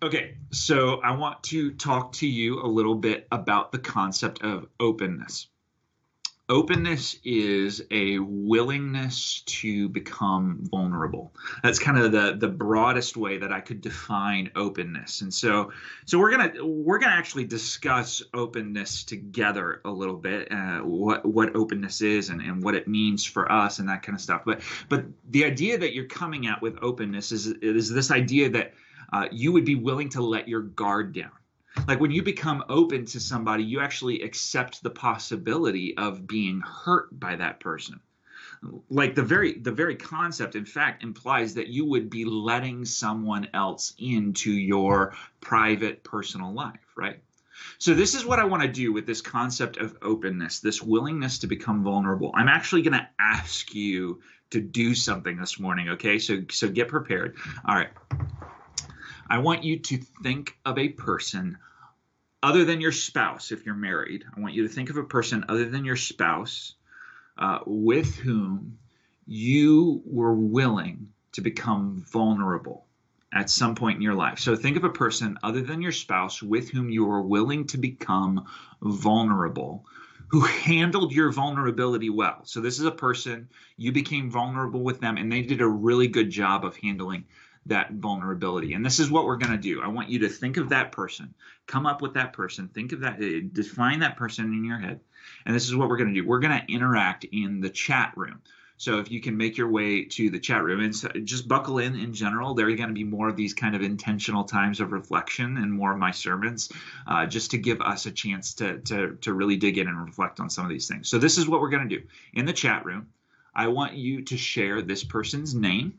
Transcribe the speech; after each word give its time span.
Okay, 0.00 0.36
so 0.52 1.00
I 1.00 1.16
want 1.16 1.42
to 1.44 1.72
talk 1.72 2.12
to 2.14 2.26
you 2.26 2.62
a 2.62 2.68
little 2.68 2.94
bit 2.94 3.26
about 3.32 3.72
the 3.72 3.80
concept 3.80 4.42
of 4.42 4.68
openness. 4.78 5.48
Openness 6.48 7.16
is 7.24 7.82
a 7.90 8.20
willingness 8.20 9.42
to 9.46 9.88
become 9.88 10.60
vulnerable. 10.70 11.34
That's 11.64 11.80
kind 11.80 11.98
of 11.98 12.12
the, 12.12 12.36
the 12.38 12.48
broadest 12.48 13.16
way 13.16 13.38
that 13.38 13.52
I 13.52 13.60
could 13.60 13.80
define 13.80 14.52
openness. 14.54 15.20
And 15.20 15.34
so, 15.34 15.72
so 16.06 16.18
we're 16.18 16.30
gonna 16.30 16.64
we're 16.64 16.98
gonna 16.98 17.16
actually 17.16 17.44
discuss 17.44 18.22
openness 18.32 19.02
together 19.02 19.80
a 19.84 19.90
little 19.90 20.16
bit, 20.16 20.50
uh, 20.52 20.78
what 20.78 21.26
what 21.26 21.56
openness 21.56 22.02
is 22.02 22.30
and, 22.30 22.40
and 22.40 22.62
what 22.62 22.76
it 22.76 22.86
means 22.86 23.24
for 23.24 23.50
us 23.50 23.80
and 23.80 23.88
that 23.88 24.04
kind 24.04 24.16
of 24.16 24.22
stuff. 24.22 24.42
But 24.46 24.62
but 24.88 25.04
the 25.28 25.44
idea 25.44 25.76
that 25.76 25.92
you're 25.92 26.06
coming 26.06 26.46
at 26.46 26.62
with 26.62 26.78
openness 26.82 27.32
is 27.32 27.48
is 27.48 27.90
this 27.90 28.12
idea 28.12 28.48
that 28.50 28.72
uh, 29.12 29.28
you 29.30 29.52
would 29.52 29.64
be 29.64 29.74
willing 29.74 30.08
to 30.10 30.22
let 30.22 30.48
your 30.48 30.62
guard 30.62 31.14
down. 31.14 31.30
Like 31.86 32.00
when 32.00 32.10
you 32.10 32.22
become 32.22 32.64
open 32.68 33.04
to 33.06 33.20
somebody, 33.20 33.62
you 33.62 33.80
actually 33.80 34.22
accept 34.22 34.82
the 34.82 34.90
possibility 34.90 35.96
of 35.96 36.26
being 36.26 36.60
hurt 36.60 37.18
by 37.18 37.36
that 37.36 37.60
person. 37.60 38.00
Like 38.90 39.14
the 39.14 39.22
very 39.22 39.58
the 39.58 39.70
very 39.70 39.94
concept, 39.94 40.56
in 40.56 40.64
fact, 40.64 41.04
implies 41.04 41.54
that 41.54 41.68
you 41.68 41.84
would 41.84 42.10
be 42.10 42.24
letting 42.24 42.84
someone 42.84 43.48
else 43.54 43.94
into 43.98 44.50
your 44.50 45.14
private 45.40 46.02
personal 46.02 46.52
life, 46.52 46.80
right? 46.96 47.20
So 47.78 47.94
this 47.94 48.14
is 48.14 48.24
what 48.24 48.38
I 48.38 48.44
want 48.44 48.62
to 48.62 48.68
do 48.68 48.92
with 48.92 49.06
this 49.06 49.20
concept 49.20 49.76
of 49.76 49.96
openness, 50.02 50.60
this 50.60 50.82
willingness 50.82 51.38
to 51.40 51.46
become 51.46 51.84
vulnerable. 51.84 52.32
I'm 52.34 52.48
actually 52.48 52.82
going 52.82 52.98
to 52.98 53.08
ask 53.18 53.74
you 53.74 54.22
to 54.50 54.60
do 54.60 54.94
something 54.94 55.36
this 55.36 55.60
morning, 55.60 55.90
okay? 55.90 56.18
So 56.18 56.42
so 56.50 56.68
get 56.68 56.88
prepared. 56.88 57.36
All 57.64 57.76
right. 57.76 57.90
I 59.30 59.38
want 59.38 59.64
you 59.64 59.78
to 59.78 59.98
think 60.22 60.56
of 60.64 60.78
a 60.78 60.88
person 60.88 61.58
other 62.42 62.64
than 62.64 62.80
your 62.80 62.92
spouse 62.92 63.52
if 63.52 63.66
you're 63.66 63.74
married. 63.74 64.24
I 64.34 64.40
want 64.40 64.54
you 64.54 64.62
to 64.66 64.72
think 64.72 64.90
of 64.90 64.96
a 64.96 65.04
person 65.04 65.44
other 65.48 65.68
than 65.68 65.84
your 65.84 65.96
spouse 65.96 66.74
uh, 67.36 67.60
with 67.66 68.16
whom 68.16 68.78
you 69.26 70.02
were 70.06 70.34
willing 70.34 71.08
to 71.32 71.40
become 71.40 72.04
vulnerable 72.10 72.86
at 73.32 73.50
some 73.50 73.74
point 73.74 73.96
in 73.96 74.02
your 74.02 74.14
life. 74.14 74.38
So 74.38 74.56
think 74.56 74.76
of 74.76 74.84
a 74.84 74.90
person 74.90 75.38
other 75.42 75.60
than 75.60 75.82
your 75.82 75.92
spouse 75.92 76.42
with 76.42 76.70
whom 76.70 76.88
you 76.88 77.04
were 77.04 77.20
willing 77.20 77.66
to 77.68 77.78
become 77.78 78.46
vulnerable 78.82 79.84
who 80.28 80.40
handled 80.40 81.12
your 81.12 81.32
vulnerability 81.32 82.10
well. 82.10 82.40
So 82.44 82.60
this 82.60 82.78
is 82.78 82.84
a 82.84 82.90
person 82.90 83.48
you 83.76 83.92
became 83.92 84.30
vulnerable 84.30 84.82
with 84.82 85.00
them 85.00 85.16
and 85.16 85.32
they 85.32 85.42
did 85.42 85.60
a 85.60 85.66
really 85.66 86.06
good 86.06 86.30
job 86.30 86.64
of 86.64 86.76
handling 86.76 87.24
that 87.68 87.92
vulnerability. 87.92 88.74
And 88.74 88.84
this 88.84 88.98
is 88.98 89.10
what 89.10 89.24
we're 89.24 89.36
going 89.36 89.52
to 89.52 89.58
do. 89.58 89.80
I 89.82 89.88
want 89.88 90.08
you 90.08 90.20
to 90.20 90.28
think 90.28 90.56
of 90.56 90.70
that 90.70 90.92
person, 90.92 91.34
come 91.66 91.86
up 91.86 92.02
with 92.02 92.14
that 92.14 92.32
person, 92.32 92.68
think 92.68 92.92
of 92.92 93.00
that, 93.00 93.14
uh, 93.14 93.48
define 93.52 94.00
that 94.00 94.16
person 94.16 94.46
in 94.46 94.64
your 94.64 94.78
head. 94.78 95.00
And 95.46 95.54
this 95.54 95.68
is 95.68 95.76
what 95.76 95.88
we're 95.88 95.96
going 95.96 96.12
to 96.14 96.20
do. 96.20 96.26
We're 96.26 96.40
going 96.40 96.58
to 96.58 96.72
interact 96.72 97.24
in 97.24 97.60
the 97.60 97.70
chat 97.70 98.12
room. 98.16 98.40
So 98.78 99.00
if 99.00 99.10
you 99.10 99.20
can 99.20 99.36
make 99.36 99.56
your 99.56 99.68
way 99.68 100.04
to 100.04 100.30
the 100.30 100.38
chat 100.38 100.62
room 100.62 100.80
and 100.80 100.94
so 100.94 101.08
just 101.24 101.48
buckle 101.48 101.78
in 101.78 101.96
in 101.96 102.14
general, 102.14 102.54
there 102.54 102.68
are 102.68 102.76
going 102.76 102.88
to 102.88 102.94
be 102.94 103.02
more 103.02 103.28
of 103.28 103.34
these 103.34 103.52
kind 103.52 103.74
of 103.74 103.82
intentional 103.82 104.44
times 104.44 104.78
of 104.78 104.92
reflection 104.92 105.56
and 105.56 105.72
more 105.72 105.92
of 105.92 105.98
my 105.98 106.12
sermons, 106.12 106.70
uh, 107.08 107.26
just 107.26 107.50
to 107.50 107.58
give 107.58 107.80
us 107.80 108.06
a 108.06 108.12
chance 108.12 108.54
to, 108.54 108.78
to, 108.82 109.18
to 109.22 109.32
really 109.32 109.56
dig 109.56 109.78
in 109.78 109.88
and 109.88 110.00
reflect 110.00 110.38
on 110.38 110.48
some 110.48 110.64
of 110.64 110.70
these 110.70 110.86
things. 110.86 111.08
So 111.08 111.18
this 111.18 111.38
is 111.38 111.48
what 111.48 111.60
we're 111.60 111.70
going 111.70 111.88
to 111.88 111.98
do. 111.98 112.06
In 112.32 112.46
the 112.46 112.52
chat 112.52 112.84
room, 112.84 113.08
I 113.52 113.66
want 113.66 113.94
you 113.94 114.22
to 114.22 114.36
share 114.36 114.80
this 114.80 115.02
person's 115.02 115.56
name 115.56 115.98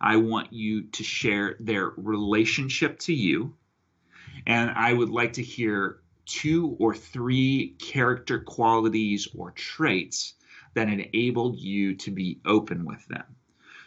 I 0.00 0.16
want 0.16 0.52
you 0.52 0.82
to 0.82 1.02
share 1.02 1.56
their 1.60 1.92
relationship 1.96 2.98
to 3.00 3.12
you. 3.12 3.54
And 4.46 4.70
I 4.70 4.92
would 4.92 5.10
like 5.10 5.34
to 5.34 5.42
hear 5.42 6.00
two 6.24 6.76
or 6.78 6.94
three 6.94 7.74
character 7.78 8.38
qualities 8.38 9.28
or 9.34 9.50
traits 9.52 10.34
that 10.74 10.88
enabled 10.88 11.58
you 11.58 11.94
to 11.96 12.10
be 12.10 12.40
open 12.44 12.84
with 12.84 13.04
them. 13.08 13.24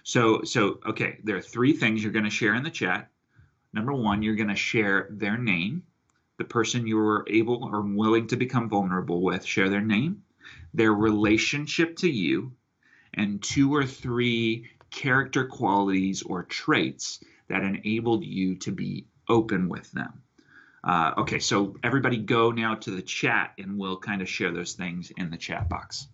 So, 0.04 0.44
so 0.44 0.80
okay, 0.86 1.20
there 1.24 1.38
are 1.38 1.42
three 1.42 1.74
things 1.74 2.04
you're 2.04 2.12
going 2.12 2.26
to 2.26 2.32
share 2.32 2.56
in 2.56 2.64
the 2.64 2.70
chat. 2.70 3.10
Number 3.72 3.94
one, 3.94 4.24
you're 4.24 4.36
going 4.36 4.50
to 4.50 4.56
share 4.56 5.08
their 5.12 5.38
name, 5.38 5.84
the 6.38 6.44
person 6.44 6.88
you 6.88 6.98
were 6.98 7.26
able 7.30 7.64
or 7.64 7.82
willing 7.82 8.28
to 8.28 8.36
become 8.36 8.68
vulnerable 8.68 9.22
with, 9.22 9.46
share 9.46 9.70
their 9.70 9.82
name, 9.82 10.24
their 10.74 10.92
relationship 10.92 11.96
to 11.98 12.10
you, 12.10 12.52
and 13.14 13.42
two 13.42 13.74
or 13.74 13.86
three 13.86 14.70
character 14.92 15.46
qualities 15.46 16.22
or 16.22 16.44
traits 16.44 17.24
that 17.48 17.64
enabled 17.64 18.24
you 18.24 18.56
to 18.58 18.72
be 18.72 19.08
open 19.28 19.70
with 19.70 19.92
them. 19.92 20.22
Uh, 20.84 21.14
okay, 21.20 21.40
so 21.40 21.76
everybody 21.84 22.18
go 22.18 22.52
now 22.52 22.76
to 22.76 22.92
the 22.92 23.02
chat 23.02 23.54
and 23.58 23.78
we'll 23.78 23.98
kind 23.98 24.22
of 24.22 24.30
share 24.30 24.52
those 24.52 24.74
things 24.74 25.12
in 25.16 25.30
the 25.30 25.38
chat 25.38 25.70
box. 25.70 26.08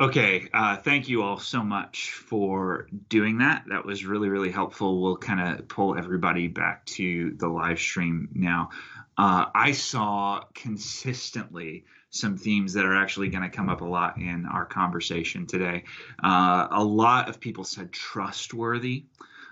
Okay, 0.00 0.48
uh, 0.54 0.76
thank 0.76 1.08
you 1.08 1.22
all 1.22 1.40
so 1.40 1.64
much 1.64 2.12
for 2.12 2.86
doing 3.08 3.38
that. 3.38 3.64
That 3.68 3.84
was 3.84 4.04
really, 4.04 4.28
really 4.28 4.52
helpful. 4.52 5.02
We'll 5.02 5.16
kind 5.16 5.40
of 5.40 5.66
pull 5.66 5.98
everybody 5.98 6.46
back 6.46 6.86
to 6.86 7.32
the 7.36 7.48
live 7.48 7.80
stream 7.80 8.28
now. 8.32 8.70
Uh, 9.16 9.46
I 9.52 9.72
saw 9.72 10.42
consistently 10.54 11.84
some 12.10 12.36
themes 12.36 12.72
that 12.72 12.84
are 12.84 12.96
actually 12.96 13.28
going 13.28 13.42
to 13.42 13.54
come 13.54 13.68
up 13.68 13.80
a 13.80 13.84
lot 13.84 14.16
in 14.16 14.46
our 14.46 14.64
conversation 14.64 15.46
today. 15.46 15.84
Uh, 16.22 16.68
a 16.70 16.82
lot 16.82 17.28
of 17.28 17.38
people 17.40 17.64
said 17.64 17.92
trustworthy. 17.92 19.04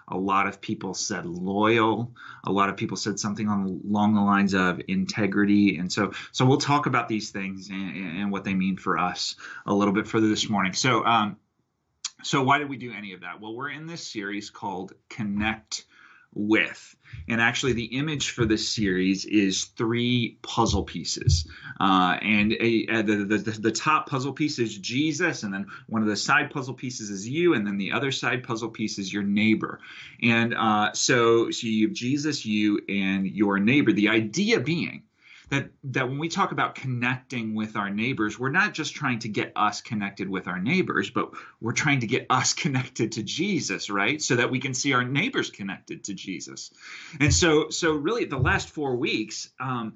A 0.08 0.16
lot 0.16 0.46
of 0.46 0.60
people 0.60 0.94
said 0.94 1.26
loyal. 1.26 2.12
A 2.44 2.52
lot 2.52 2.68
of 2.68 2.76
people 2.76 2.96
said 2.96 3.18
something 3.18 3.48
on, 3.48 3.80
along 3.88 4.14
the 4.14 4.20
lines 4.20 4.54
of 4.54 4.80
integrity. 4.86 5.78
And 5.78 5.92
so, 5.92 6.12
so 6.30 6.46
we'll 6.46 6.58
talk 6.58 6.86
about 6.86 7.08
these 7.08 7.30
things 7.30 7.68
and, 7.70 8.20
and 8.20 8.32
what 8.32 8.44
they 8.44 8.54
mean 8.54 8.76
for 8.76 8.98
us 8.98 9.34
a 9.66 9.74
little 9.74 9.92
bit 9.92 10.06
further 10.06 10.28
this 10.28 10.48
morning. 10.48 10.74
So, 10.74 11.04
um, 11.04 11.36
so 12.22 12.42
why 12.42 12.58
did 12.58 12.68
we 12.68 12.76
do 12.76 12.92
any 12.96 13.12
of 13.12 13.20
that? 13.20 13.40
Well, 13.40 13.54
we're 13.54 13.70
in 13.70 13.86
this 13.86 14.06
series 14.06 14.48
called 14.48 14.92
Connect 15.08 15.84
with. 16.36 16.94
And 17.28 17.40
actually, 17.40 17.72
the 17.72 17.96
image 17.96 18.30
for 18.30 18.44
this 18.44 18.68
series 18.68 19.24
is 19.24 19.64
three 19.64 20.38
puzzle 20.42 20.84
pieces. 20.84 21.48
Uh, 21.80 22.18
and 22.20 22.52
a, 22.52 22.86
a, 22.88 23.02
the, 23.02 23.16
the, 23.24 23.38
the 23.38 23.72
top 23.72 24.08
puzzle 24.08 24.32
piece 24.32 24.58
is 24.58 24.76
Jesus, 24.76 25.42
and 25.42 25.52
then 25.52 25.66
one 25.86 26.02
of 26.02 26.08
the 26.08 26.16
side 26.16 26.50
puzzle 26.50 26.74
pieces 26.74 27.10
is 27.10 27.26
you, 27.26 27.54
and 27.54 27.66
then 27.66 27.78
the 27.78 27.92
other 27.92 28.12
side 28.12 28.44
puzzle 28.44 28.68
piece 28.68 28.98
is 28.98 29.12
your 29.12 29.22
neighbor. 29.22 29.80
And 30.22 30.54
uh, 30.54 30.92
so, 30.92 31.50
so 31.50 31.66
you 31.66 31.88
have 31.88 31.96
Jesus, 31.96 32.44
you, 32.44 32.80
and 32.88 33.26
your 33.26 33.58
neighbor. 33.58 33.92
The 33.92 34.08
idea 34.08 34.60
being 34.60 35.02
that 35.48 35.70
that 35.84 36.08
when 36.08 36.18
we 36.18 36.28
talk 36.28 36.52
about 36.52 36.74
connecting 36.74 37.54
with 37.54 37.76
our 37.76 37.90
neighbors 37.90 38.38
we're 38.38 38.50
not 38.50 38.74
just 38.74 38.94
trying 38.94 39.18
to 39.18 39.28
get 39.28 39.52
us 39.56 39.80
connected 39.80 40.28
with 40.28 40.48
our 40.48 40.58
neighbors 40.58 41.10
but 41.10 41.30
we're 41.60 41.72
trying 41.72 42.00
to 42.00 42.06
get 42.06 42.26
us 42.30 42.52
connected 42.64 43.12
to 43.12 43.22
jesus 43.22 43.90
right? 43.90 44.20
So 44.22 44.36
that 44.36 44.50
we 44.50 44.58
can 44.58 44.74
see 44.74 44.92
our 44.92 45.04
neighbors 45.04 45.50
connected 45.50 46.04
to 46.04 46.14
jesus. 46.14 46.70
And 47.20 47.32
so 47.32 47.70
so 47.70 47.92
really 47.92 48.24
the 48.24 48.38
last 48.38 48.68
four 48.70 48.96
weeks 48.96 49.50
um, 49.60 49.94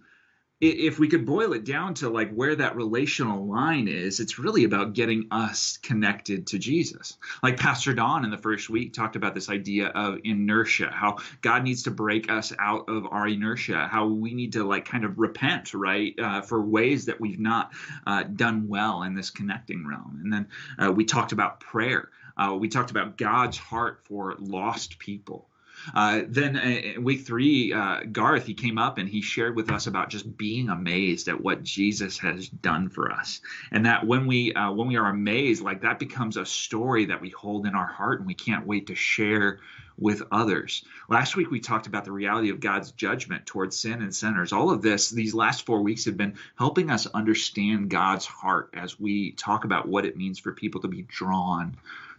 if 0.60 0.98
we 0.98 1.08
could 1.08 1.24
boil 1.24 1.54
it 1.54 1.64
down 1.64 1.94
to 1.94 2.10
like 2.10 2.30
where 2.32 2.54
that 2.54 2.76
relational 2.76 3.46
line 3.46 3.88
is, 3.88 4.20
it's 4.20 4.38
really 4.38 4.64
about 4.64 4.92
getting 4.92 5.26
us 5.30 5.78
connected 5.78 6.46
to 6.48 6.58
Jesus. 6.58 7.16
Like 7.42 7.56
Pastor 7.58 7.94
Don 7.94 8.24
in 8.24 8.30
the 8.30 8.36
first 8.36 8.68
week 8.68 8.92
talked 8.92 9.16
about 9.16 9.34
this 9.34 9.48
idea 9.48 9.88
of 9.88 10.18
inertia, 10.22 10.90
how 10.92 11.16
God 11.40 11.64
needs 11.64 11.84
to 11.84 11.90
break 11.90 12.30
us 12.30 12.52
out 12.58 12.90
of 12.90 13.06
our 13.10 13.26
inertia, 13.26 13.88
how 13.90 14.06
we 14.06 14.34
need 14.34 14.52
to 14.52 14.64
like 14.64 14.84
kind 14.84 15.04
of 15.04 15.18
repent, 15.18 15.72
right, 15.72 16.14
uh, 16.18 16.42
for 16.42 16.60
ways 16.60 17.06
that 17.06 17.20
we've 17.20 17.40
not 17.40 17.72
uh, 18.06 18.24
done 18.24 18.68
well 18.68 19.02
in 19.02 19.14
this 19.14 19.30
connecting 19.30 19.86
realm. 19.86 20.20
And 20.22 20.32
then 20.32 20.48
uh, 20.78 20.92
we 20.92 21.06
talked 21.06 21.32
about 21.32 21.60
prayer. 21.60 22.10
Uh, 22.36 22.54
we 22.54 22.68
talked 22.68 22.90
about 22.90 23.16
God's 23.16 23.56
heart 23.56 24.00
for 24.04 24.34
lost 24.38 24.98
people. 24.98 25.49
Uh, 25.94 26.22
then 26.28 26.56
uh, 26.56 27.00
week 27.00 27.22
three, 27.22 27.72
uh, 27.72 28.00
Garth 28.10 28.46
he 28.46 28.54
came 28.54 28.78
up 28.78 28.98
and 28.98 29.08
he 29.08 29.22
shared 29.22 29.56
with 29.56 29.70
us 29.70 29.86
about 29.86 30.10
just 30.10 30.36
being 30.36 30.68
amazed 30.68 31.28
at 31.28 31.40
what 31.40 31.62
Jesus 31.62 32.18
has 32.18 32.48
done 32.48 32.88
for 32.88 33.10
us, 33.10 33.40
and 33.70 33.86
that 33.86 34.06
when 34.06 34.26
we 34.26 34.52
uh, 34.54 34.72
when 34.72 34.88
we 34.88 34.96
are 34.96 35.08
amazed, 35.08 35.62
like 35.62 35.82
that 35.82 35.98
becomes 35.98 36.36
a 36.36 36.46
story 36.46 37.06
that 37.06 37.20
we 37.20 37.30
hold 37.30 37.66
in 37.66 37.74
our 37.74 37.86
heart 37.86 38.20
and 38.20 38.26
we 38.26 38.34
can't 38.34 38.66
wait 38.66 38.88
to 38.88 38.94
share 38.94 39.60
with 40.00 40.22
others. 40.32 40.82
Last 41.08 41.36
week 41.36 41.50
we 41.50 41.60
talked 41.60 41.86
about 41.86 42.04
the 42.04 42.12
reality 42.12 42.48
of 42.50 42.58
God's 42.58 42.90
judgment 42.92 43.46
towards 43.46 43.78
sin 43.78 44.00
and 44.00 44.14
sinners. 44.14 44.52
All 44.52 44.70
of 44.70 44.80
this, 44.80 45.10
these 45.10 45.34
last 45.34 45.66
four 45.66 45.82
weeks 45.82 46.06
have 46.06 46.16
been 46.16 46.38
helping 46.56 46.90
us 46.90 47.06
understand 47.06 47.90
God's 47.90 48.24
heart 48.24 48.70
as 48.74 48.98
we 48.98 49.32
talk 49.32 49.64
about 49.64 49.86
what 49.86 50.06
it 50.06 50.16
means 50.16 50.38
for 50.38 50.52
people 50.52 50.80
to 50.80 50.88
be 50.88 51.02
drawn 51.02 51.76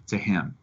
to 0.07 0.17
Him. 0.17 0.55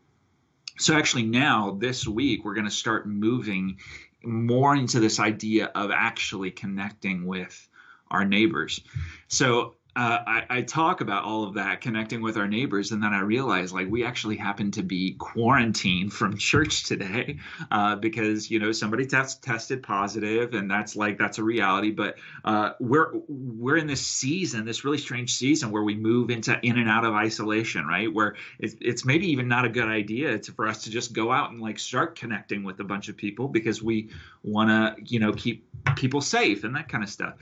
So 0.79 0.97
actually 0.97 1.25
now 1.25 1.77
this 1.79 2.07
week 2.07 2.45
we're 2.45 2.55
going 2.55 2.65
to 2.67 2.71
start 2.71 3.07
moving 3.07 3.79
more 4.23 4.75
into 4.75 5.01
this 5.01 5.21
idea 5.21 5.67
of 5.75 5.91
actually 5.91 6.51
connecting 6.51 7.27
with 7.27 7.69
our 8.11 8.25
neighbors. 8.25 8.81
So 9.29 9.75
uh, 9.99 10.23
I, 10.27 10.45
I, 10.49 10.62
talk 10.62 11.00
about 11.00 11.25
all 11.25 11.45
of 11.45 11.55
that 11.55 11.81
connecting 11.81 12.23
with 12.23 12.37
our 12.37 12.47
neighbors 12.47 12.93
and 12.93 13.03
then 13.03 13.12
i 13.12 13.21
realize 13.21 13.73
like 13.73 13.89
we 13.91 14.05
actually 14.05 14.37
happen 14.37 14.71
to 14.73 14.83
be 14.83 15.15
quarantined 15.19 16.12
from 16.12 16.37
church 16.39 16.85
today 16.85 17.39
uh, 17.71 17.97
because 17.97 18.50
you 18.50 18.59
know 18.59 18.73
somebody 18.73 19.06
test, 19.06 19.43
tested 19.43 19.83
positive 19.83 20.55
and 20.55 20.71
that's 20.71 20.97
like 20.97 21.19
that's 21.19 21.39
a 21.39 21.43
reality. 21.43 21.91
But 21.91 22.17
uh, 22.45 22.73
we're 22.81 23.12
we're 23.29 23.77
in 23.77 23.87
this 23.87 24.06
season 24.06 24.65
this 24.65 24.85
really 24.85 24.99
strange 24.99 25.35
season 25.35 25.71
where 25.71 25.83
we 25.83 25.95
move 25.95 26.31
into 26.31 26.59
in 26.62 26.79
and 26.79 26.89
out 26.89 27.05
of 27.05 27.15
isolation 27.15 27.87
right? 27.87 28.12
Where 28.12 28.37
it's, 28.59 28.77
it's 28.81 29.05
maybe 29.05 29.27
even 29.29 29.49
not 29.49 29.65
a 29.65 29.69
good 29.69 29.89
idea 29.89 30.39
to, 30.39 30.53
for 30.53 30.67
us 30.67 30.85
to 30.85 30.91
just 30.91 31.12
go 31.12 31.33
out 31.33 31.50
and 31.50 31.61
like 31.61 31.79
start 31.79 32.19
connecting 32.19 32.65
with 32.65 32.81
a 32.81 32.85
bunch 32.85 33.09
of 33.09 33.17
people 33.17 33.49
because 33.49 33.83
we 33.83 34.11
want 34.43 34.71
to 34.71 35.03
you 35.05 35.21
know 35.21 35.33
keep 35.33 35.67
people 35.97 36.21
safe 36.21 36.65
and 36.65 36.77
that 36.77 36.89
kind 36.89 37.03
of 37.03 37.11
stuff. 37.11 37.35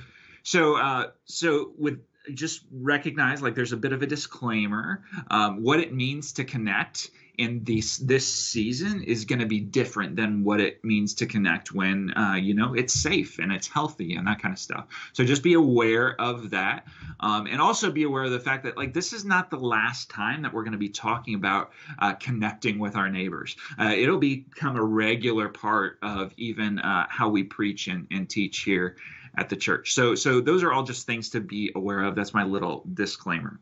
So 0.42 0.76
uh, 0.76 1.10
so 1.24 1.72
with 1.76 2.00
just 2.34 2.62
recognize 2.70 3.42
like 3.42 3.54
there's 3.54 3.72
a 3.72 3.76
bit 3.76 3.92
of 3.92 4.02
a 4.02 4.06
disclaimer. 4.06 5.04
Um, 5.30 5.62
what 5.62 5.80
it 5.80 5.94
means 5.94 6.32
to 6.34 6.44
connect 6.44 7.10
in 7.38 7.62
this 7.64 7.98
this 7.98 8.26
season 8.32 9.02
is 9.02 9.24
going 9.24 9.38
to 9.38 9.46
be 9.46 9.60
different 9.60 10.16
than 10.16 10.42
what 10.42 10.60
it 10.60 10.82
means 10.84 11.14
to 11.14 11.26
connect 11.26 11.72
when 11.72 12.16
uh, 12.16 12.34
you 12.34 12.54
know 12.54 12.74
it's 12.74 12.94
safe 12.94 13.38
and 13.38 13.52
it's 13.52 13.68
healthy 13.68 14.14
and 14.14 14.26
that 14.26 14.40
kind 14.40 14.52
of 14.52 14.58
stuff. 14.58 14.86
So 15.12 15.24
just 15.24 15.42
be 15.42 15.54
aware 15.54 16.18
of 16.20 16.50
that, 16.50 16.86
um, 17.20 17.46
and 17.46 17.60
also 17.60 17.90
be 17.90 18.04
aware 18.04 18.24
of 18.24 18.30
the 18.30 18.40
fact 18.40 18.64
that 18.64 18.76
like 18.76 18.94
this 18.94 19.12
is 19.12 19.24
not 19.24 19.50
the 19.50 19.58
last 19.58 20.10
time 20.10 20.42
that 20.42 20.52
we're 20.52 20.64
going 20.64 20.72
to 20.72 20.78
be 20.78 20.88
talking 20.88 21.34
about 21.34 21.72
uh, 21.98 22.14
connecting 22.14 22.78
with 22.78 22.96
our 22.96 23.10
neighbors. 23.10 23.56
Uh, 23.78 23.92
it'll 23.96 24.18
become 24.18 24.76
a 24.76 24.84
regular 24.84 25.48
part 25.48 25.98
of 26.02 26.32
even 26.36 26.78
uh, 26.78 27.06
how 27.08 27.28
we 27.28 27.42
preach 27.42 27.88
and, 27.88 28.06
and 28.10 28.28
teach 28.28 28.60
here 28.60 28.96
at 29.36 29.48
the 29.48 29.56
church. 29.56 29.94
So 29.94 30.14
so 30.14 30.40
those 30.40 30.62
are 30.62 30.72
all 30.72 30.82
just 30.82 31.06
things 31.06 31.30
to 31.30 31.40
be 31.40 31.72
aware 31.74 32.02
of. 32.02 32.14
That's 32.14 32.34
my 32.34 32.44
little 32.44 32.84
disclaimer. 32.92 33.60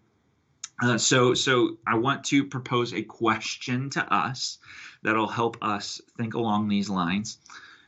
Uh, 0.83 0.99
so 0.99 1.35
so 1.35 1.79
I 1.87 1.97
want 1.97 2.25
to 2.25 2.45
propose 2.45 2.93
a 2.93 3.03
question 3.03 3.91
to 3.91 4.15
us 4.15 4.59
that'll 5.03 5.29
help 5.29 5.57
us 5.63 6.01
think 6.17 6.35
along 6.35 6.69
these 6.69 6.89
lines. 6.89 7.39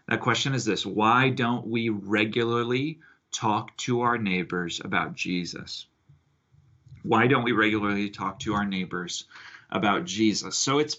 That 0.09 0.21
question 0.21 0.55
is 0.55 0.65
this: 0.65 0.87
Why 0.87 1.31
don't 1.31 1.67
we 1.67 1.89
regularly 1.89 3.01
talk 3.33 3.77
to 3.79 4.03
our 4.03 4.19
neighbors 4.19 4.81
about 4.85 5.15
Jesus? 5.15 5.87
Why 7.03 7.27
don't 7.27 7.45
we 7.45 7.53
regularly 7.53 8.11
talk 8.11 8.41
to 8.41 8.55
our 8.55 8.65
neighbors 8.65 9.27
about 9.71 10.05
Jesus? 10.05 10.57
So 10.57 10.79
it's 10.79 10.97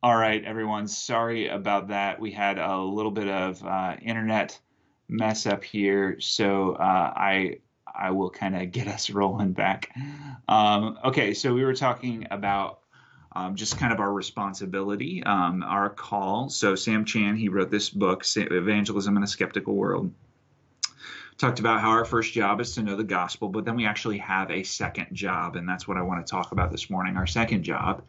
All 0.00 0.16
right, 0.16 0.44
everyone. 0.44 0.86
Sorry 0.86 1.48
about 1.48 1.88
that. 1.88 2.20
We 2.20 2.30
had 2.30 2.60
a 2.60 2.78
little 2.78 3.10
bit 3.10 3.26
of 3.26 3.64
uh, 3.66 3.96
internet 4.00 4.56
mess 5.08 5.44
up 5.44 5.64
here, 5.64 6.20
so 6.20 6.74
uh, 6.74 7.12
I 7.16 7.58
I 7.92 8.12
will 8.12 8.30
kind 8.30 8.54
of 8.54 8.70
get 8.70 8.86
us 8.86 9.10
rolling 9.10 9.54
back. 9.54 9.90
Um, 10.46 11.00
okay, 11.02 11.34
so 11.34 11.52
we 11.52 11.64
were 11.64 11.74
talking 11.74 12.28
about 12.30 12.78
um, 13.34 13.56
just 13.56 13.76
kind 13.76 13.92
of 13.92 13.98
our 13.98 14.12
responsibility, 14.12 15.24
um, 15.24 15.64
our 15.64 15.90
call. 15.90 16.48
So 16.48 16.76
Sam 16.76 17.04
Chan, 17.04 17.34
he 17.34 17.48
wrote 17.48 17.72
this 17.72 17.90
book, 17.90 18.22
Evangelism 18.36 19.16
in 19.16 19.24
a 19.24 19.26
Skeptical 19.26 19.74
World. 19.74 20.12
Talked 21.38 21.58
about 21.58 21.80
how 21.80 21.90
our 21.90 22.04
first 22.04 22.32
job 22.32 22.60
is 22.60 22.72
to 22.76 22.84
know 22.84 22.94
the 22.94 23.02
gospel, 23.02 23.48
but 23.48 23.64
then 23.64 23.74
we 23.74 23.84
actually 23.84 24.18
have 24.18 24.52
a 24.52 24.62
second 24.62 25.08
job, 25.12 25.56
and 25.56 25.68
that's 25.68 25.88
what 25.88 25.96
I 25.96 26.02
want 26.02 26.24
to 26.24 26.30
talk 26.30 26.52
about 26.52 26.70
this 26.70 26.88
morning. 26.88 27.16
Our 27.16 27.26
second 27.26 27.64
job 27.64 28.04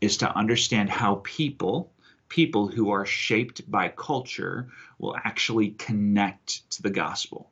is 0.00 0.18
to 0.18 0.36
understand 0.36 0.90
how 0.90 1.20
people 1.24 1.92
people 2.30 2.68
who 2.68 2.90
are 2.90 3.04
shaped 3.04 3.68
by 3.70 3.88
culture 3.88 4.68
will 4.98 5.14
actually 5.16 5.70
connect 5.70 6.70
to 6.70 6.82
the 6.82 6.90
gospel. 6.90 7.50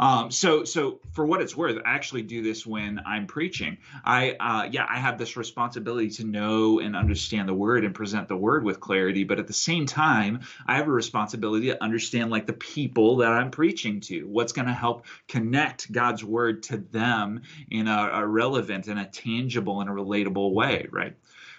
Um, 0.00 0.30
so, 0.30 0.64
so 0.64 1.00
for 1.12 1.26
what 1.26 1.42
it's 1.42 1.54
worth, 1.54 1.78
I 1.84 1.94
actually 1.94 2.22
do 2.22 2.42
this 2.42 2.66
when 2.66 3.02
I'm 3.04 3.26
preaching. 3.26 3.78
I, 4.02 4.32
uh, 4.32 4.68
yeah, 4.70 4.86
I 4.88 4.98
have 4.98 5.18
this 5.18 5.36
responsibility 5.36 6.08
to 6.10 6.24
know 6.24 6.80
and 6.80 6.96
understand 6.96 7.48
the 7.48 7.54
word 7.54 7.84
and 7.84 7.94
present 7.94 8.28
the 8.28 8.36
word 8.36 8.64
with 8.64 8.80
clarity. 8.80 9.24
But 9.24 9.38
at 9.38 9.46
the 9.46 9.52
same 9.52 9.84
time, 9.84 10.40
I 10.66 10.76
have 10.76 10.88
a 10.88 10.92
responsibility 10.92 11.66
to 11.66 11.82
understand 11.84 12.30
like 12.30 12.46
the 12.46 12.54
people 12.54 13.18
that 13.18 13.32
I'm 13.32 13.50
preaching 13.50 14.00
to. 14.00 14.26
What's 14.26 14.52
going 14.52 14.68
to 14.68 14.74
help 14.74 15.04
connect 15.28 15.92
God's 15.92 16.24
word 16.24 16.62
to 16.64 16.78
them 16.78 17.42
in 17.70 17.86
a, 17.86 18.10
a 18.14 18.26
relevant 18.26 18.88
and 18.88 18.98
a 18.98 19.04
tangible 19.04 19.82
and 19.82 19.90
a 19.90 19.92
relatable 19.92 20.52
way, 20.52 20.88
right? 20.90 21.14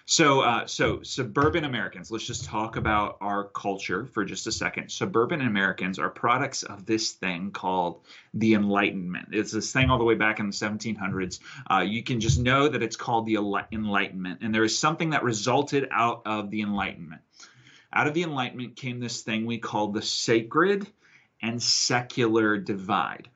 So, 0.08 0.40
uh, 0.42 0.68
so 0.68 1.02
suburban 1.02 1.64
Americans. 1.64 2.12
Let's 2.12 2.24
just 2.24 2.44
talk 2.44 2.76
about 2.76 3.16
our 3.20 3.42
culture 3.42 4.06
for 4.06 4.24
just 4.24 4.46
a 4.46 4.52
second. 4.52 4.88
Suburban 4.92 5.40
Americans 5.40 5.98
are 5.98 6.08
products 6.08 6.62
of 6.62 6.86
this 6.86 7.10
thing 7.10 7.50
called 7.50 8.02
the 8.32 8.54
Enlightenment. 8.54 9.30
It's 9.32 9.50
this 9.50 9.72
thing 9.72 9.90
all 9.90 9.98
the 9.98 10.04
way 10.04 10.14
back 10.14 10.38
in 10.38 10.46
the 10.46 10.52
1700s. 10.52 11.40
Uh, 11.68 11.80
you 11.80 12.04
can 12.04 12.20
just 12.20 12.38
know 12.38 12.68
that 12.68 12.84
it's 12.84 12.94
called 12.94 13.26
the 13.26 13.34
Enlightenment, 13.34 14.42
and 14.42 14.54
there 14.54 14.62
is 14.62 14.78
something 14.78 15.10
that 15.10 15.24
resulted 15.24 15.88
out 15.90 16.22
of 16.24 16.50
the 16.50 16.60
Enlightenment. 16.60 17.22
Out 17.92 18.06
of 18.06 18.14
the 18.14 18.22
Enlightenment 18.22 18.76
came 18.76 19.00
this 19.00 19.22
thing 19.22 19.44
we 19.44 19.58
call 19.58 19.88
the 19.88 20.02
sacred 20.02 20.86
and 21.42 21.60
secular 21.60 22.58
divide. 22.58 23.28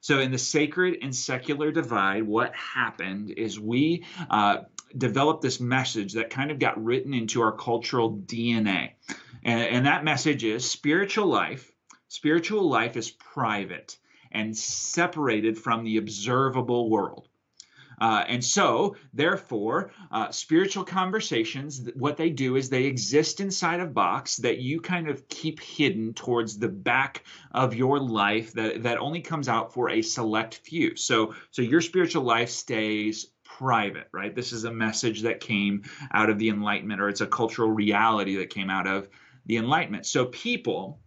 So, 0.00 0.18
in 0.18 0.32
the 0.32 0.38
sacred 0.38 0.98
and 1.02 1.14
secular 1.14 1.70
divide, 1.70 2.24
what 2.24 2.52
happened 2.54 3.30
is 3.30 3.60
we 3.60 4.06
uh, 4.30 4.62
developed 4.96 5.42
this 5.42 5.60
message 5.60 6.14
that 6.14 6.30
kind 6.30 6.50
of 6.50 6.58
got 6.58 6.82
written 6.82 7.14
into 7.14 7.42
our 7.42 7.52
cultural 7.52 8.16
DNA. 8.16 8.92
And, 9.42 9.62
and 9.62 9.86
that 9.86 10.04
message 10.04 10.44
is 10.44 10.68
spiritual 10.68 11.26
life. 11.26 11.70
Spiritual 12.08 12.68
life 12.68 12.96
is 12.96 13.10
private 13.10 13.96
and 14.32 14.56
separated 14.56 15.58
from 15.58 15.84
the 15.84 15.96
observable 15.96 16.90
world. 16.90 17.28
Uh, 18.00 18.24
and 18.28 18.42
so, 18.42 18.96
therefore, 19.12 19.92
uh, 20.10 20.30
spiritual 20.30 20.84
conversations, 20.84 21.86
what 21.94 22.16
they 22.16 22.30
do 22.30 22.56
is 22.56 22.70
they 22.70 22.84
exist 22.84 23.40
inside 23.40 23.78
a 23.78 23.86
box 23.86 24.36
that 24.36 24.58
you 24.58 24.80
kind 24.80 25.08
of 25.08 25.28
keep 25.28 25.60
hidden 25.60 26.14
towards 26.14 26.58
the 26.58 26.68
back 26.68 27.24
of 27.52 27.74
your 27.74 27.98
life 28.00 28.54
that, 28.54 28.82
that 28.84 28.98
only 28.98 29.20
comes 29.20 29.48
out 29.48 29.74
for 29.74 29.90
a 29.90 30.00
select 30.00 30.54
few. 30.54 30.96
So, 30.96 31.34
so 31.50 31.60
your 31.60 31.82
spiritual 31.82 32.22
life 32.22 32.48
stays 32.48 33.26
private, 33.60 34.08
right? 34.10 34.34
This 34.34 34.52
is 34.52 34.64
a 34.64 34.72
message 34.72 35.20
that 35.22 35.40
came 35.40 35.82
out 36.12 36.30
of 36.30 36.38
the 36.38 36.48
Enlightenment, 36.48 36.98
or 36.98 37.10
it's 37.10 37.20
a 37.20 37.26
cultural 37.26 37.70
reality 37.70 38.36
that 38.36 38.48
came 38.48 38.70
out 38.70 38.86
of 38.86 39.06
the 39.44 39.58
Enlightenment. 39.58 40.06
So 40.06 40.24
people 40.24 40.98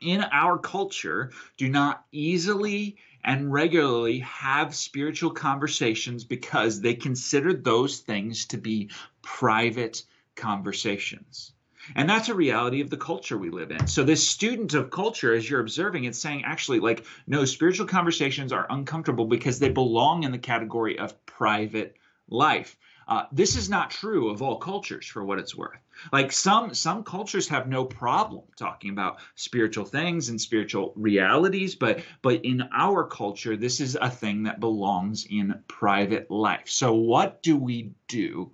in 0.00 0.24
our 0.32 0.56
culture 0.56 1.30
do 1.58 1.68
not 1.68 2.06
easily 2.10 2.96
and 3.22 3.52
regularly 3.52 4.20
have 4.20 4.74
spiritual 4.74 5.30
conversations 5.30 6.24
because 6.24 6.80
they 6.80 6.94
consider 6.94 7.52
those 7.52 7.98
things 7.98 8.46
to 8.46 8.56
be 8.56 8.90
private 9.20 10.04
conversations. 10.36 11.52
And 11.94 12.08
that's 12.08 12.28
a 12.28 12.34
reality 12.34 12.80
of 12.80 12.90
the 12.90 12.96
culture 12.96 13.36
we 13.36 13.50
live 13.50 13.70
in. 13.70 13.86
So, 13.86 14.04
this 14.04 14.28
student 14.28 14.74
of 14.74 14.90
culture, 14.90 15.34
as 15.34 15.48
you're 15.48 15.60
observing, 15.60 16.04
it's 16.04 16.18
saying 16.18 16.44
actually, 16.44 16.80
like, 16.80 17.04
no, 17.26 17.44
spiritual 17.44 17.86
conversations 17.86 18.52
are 18.52 18.66
uncomfortable 18.70 19.26
because 19.26 19.58
they 19.58 19.70
belong 19.70 20.22
in 20.22 20.32
the 20.32 20.38
category 20.38 20.98
of 20.98 21.24
private 21.26 21.96
life. 22.28 22.76
Uh, 23.06 23.24
this 23.32 23.56
is 23.56 23.68
not 23.68 23.90
true 23.90 24.30
of 24.30 24.40
all 24.40 24.58
cultures, 24.58 25.06
for 25.06 25.24
what 25.24 25.38
it's 25.38 25.54
worth. 25.54 25.78
Like 26.12 26.32
some 26.32 26.74
some 26.74 27.04
cultures 27.04 27.48
have 27.48 27.68
no 27.68 27.84
problem 27.84 28.44
talking 28.56 28.90
about 28.90 29.18
spiritual 29.34 29.84
things 29.84 30.28
and 30.28 30.40
spiritual 30.40 30.92
realities, 30.96 31.74
but 31.74 32.00
but 32.22 32.44
in 32.44 32.68
our 32.72 33.04
culture, 33.04 33.56
this 33.56 33.80
is 33.80 33.96
a 34.00 34.10
thing 34.10 34.44
that 34.44 34.60
belongs 34.60 35.26
in 35.28 35.62
private 35.68 36.30
life. 36.30 36.68
So, 36.68 36.94
what 36.94 37.42
do 37.42 37.56
we 37.56 37.92
do 38.08 38.52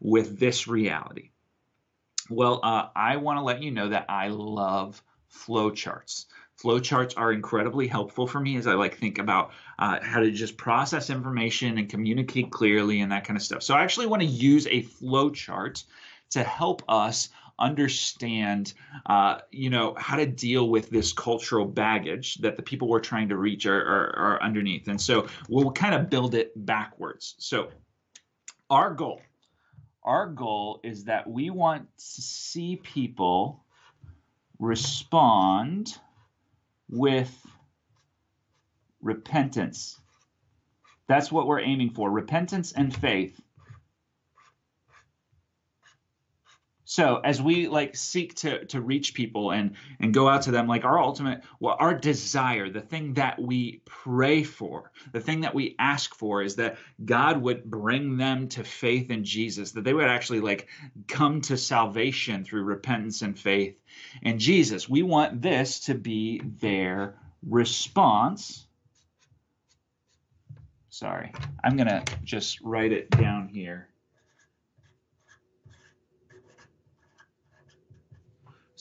with 0.00 0.38
this 0.38 0.66
reality? 0.66 1.31
Well, 2.30 2.60
uh, 2.62 2.88
I 2.94 3.16
want 3.16 3.38
to 3.38 3.42
let 3.42 3.62
you 3.62 3.70
know 3.70 3.88
that 3.88 4.06
I 4.08 4.28
love 4.28 5.02
flowcharts. 5.32 6.26
Flowcharts 6.62 7.14
are 7.16 7.32
incredibly 7.32 7.88
helpful 7.88 8.26
for 8.26 8.38
me 8.38 8.56
as 8.56 8.66
I 8.66 8.74
like 8.74 8.96
think 8.96 9.18
about 9.18 9.50
uh, 9.78 9.98
how 10.02 10.20
to 10.20 10.30
just 10.30 10.56
process 10.56 11.10
information 11.10 11.78
and 11.78 11.88
communicate 11.88 12.50
clearly 12.50 13.00
and 13.00 13.10
that 13.10 13.24
kind 13.24 13.36
of 13.36 13.42
stuff. 13.42 13.62
So 13.62 13.74
I 13.74 13.82
actually 13.82 14.06
want 14.06 14.22
to 14.22 14.28
use 14.28 14.66
a 14.66 14.82
flowchart 14.82 15.82
to 16.30 16.42
help 16.44 16.82
us 16.88 17.30
understand, 17.58 18.74
uh, 19.06 19.38
you 19.50 19.70
know, 19.70 19.94
how 19.98 20.16
to 20.16 20.26
deal 20.26 20.68
with 20.68 20.90
this 20.90 21.12
cultural 21.12 21.64
baggage 21.64 22.36
that 22.36 22.56
the 22.56 22.62
people 22.62 22.88
we're 22.88 23.00
trying 23.00 23.28
to 23.28 23.36
reach 23.36 23.66
are, 23.66 23.80
are, 23.80 24.16
are 24.16 24.42
underneath. 24.42 24.88
And 24.88 25.00
so 25.00 25.26
we'll 25.48 25.72
kind 25.72 25.94
of 25.94 26.10
build 26.10 26.34
it 26.34 26.52
backwards. 26.54 27.34
So 27.38 27.68
our 28.70 28.92
goal 28.92 29.20
our 30.04 30.26
goal 30.26 30.80
is 30.82 31.04
that 31.04 31.28
we 31.28 31.50
want 31.50 31.88
to 31.96 32.22
see 32.22 32.76
people 32.76 33.64
respond 34.58 35.96
with 36.88 37.30
repentance. 39.00 39.98
That's 41.08 41.30
what 41.30 41.46
we're 41.46 41.60
aiming 41.60 41.90
for 41.90 42.10
repentance 42.10 42.72
and 42.72 42.94
faith. 42.94 43.40
So 46.92 47.22
as 47.24 47.40
we 47.40 47.68
like 47.68 47.96
seek 47.96 48.34
to 48.42 48.66
to 48.66 48.82
reach 48.82 49.14
people 49.14 49.50
and 49.50 49.76
and 49.98 50.12
go 50.12 50.28
out 50.28 50.42
to 50.42 50.50
them, 50.50 50.66
like 50.68 50.84
our 50.84 50.98
ultimate, 50.98 51.42
well, 51.58 51.74
our 51.78 51.94
desire, 51.94 52.68
the 52.68 52.82
thing 52.82 53.14
that 53.14 53.40
we 53.40 53.80
pray 53.86 54.42
for, 54.42 54.92
the 55.10 55.20
thing 55.22 55.40
that 55.40 55.54
we 55.54 55.74
ask 55.78 56.14
for, 56.14 56.42
is 56.42 56.56
that 56.56 56.76
God 57.02 57.40
would 57.40 57.64
bring 57.64 58.18
them 58.18 58.48
to 58.48 58.62
faith 58.62 59.10
in 59.10 59.24
Jesus, 59.24 59.72
that 59.72 59.84
they 59.84 59.94
would 59.94 60.04
actually 60.04 60.40
like 60.40 60.68
come 61.08 61.40
to 61.40 61.56
salvation 61.56 62.44
through 62.44 62.64
repentance 62.64 63.22
and 63.22 63.38
faith 63.38 63.80
in 64.20 64.38
Jesus. 64.38 64.86
We 64.86 65.02
want 65.02 65.40
this 65.40 65.80
to 65.86 65.94
be 65.94 66.42
their 66.60 67.14
response. 67.42 68.66
Sorry, 70.90 71.32
I'm 71.64 71.78
gonna 71.78 72.04
just 72.22 72.60
write 72.60 72.92
it 72.92 73.08
down 73.08 73.48
here. 73.48 73.88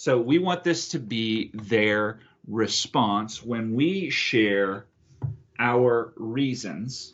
So 0.01 0.19
we 0.19 0.39
want 0.39 0.63
this 0.63 0.87
to 0.89 0.99
be 0.99 1.51
their 1.53 2.21
response 2.47 3.43
when 3.43 3.75
we 3.75 4.09
share 4.09 4.87
our 5.59 6.11
reasons. 6.15 7.13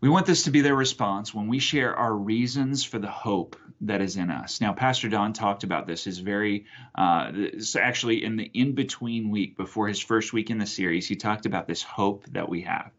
We 0.00 0.08
want 0.08 0.26
this 0.26 0.42
to 0.42 0.50
be 0.50 0.62
their 0.62 0.74
response 0.74 1.32
when 1.32 1.46
we 1.46 1.60
share 1.60 1.94
our 1.94 2.12
reasons 2.12 2.82
for 2.82 2.98
the 2.98 3.06
hope 3.06 3.54
that 3.82 4.00
is 4.00 4.16
in 4.16 4.32
us. 4.32 4.60
Now, 4.60 4.72
Pastor 4.72 5.08
Don 5.08 5.32
talked 5.32 5.62
about 5.62 5.86
this. 5.86 6.08
Is 6.08 6.18
very 6.18 6.66
uh, 6.96 7.30
actually 7.78 8.24
in 8.24 8.34
the 8.34 8.50
in 8.52 8.74
between 8.74 9.30
week 9.30 9.56
before 9.56 9.86
his 9.86 10.00
first 10.00 10.32
week 10.32 10.50
in 10.50 10.58
the 10.58 10.66
series. 10.66 11.06
He 11.06 11.14
talked 11.14 11.46
about 11.46 11.68
this 11.68 11.84
hope 11.84 12.24
that 12.32 12.48
we 12.48 12.62
have. 12.62 12.90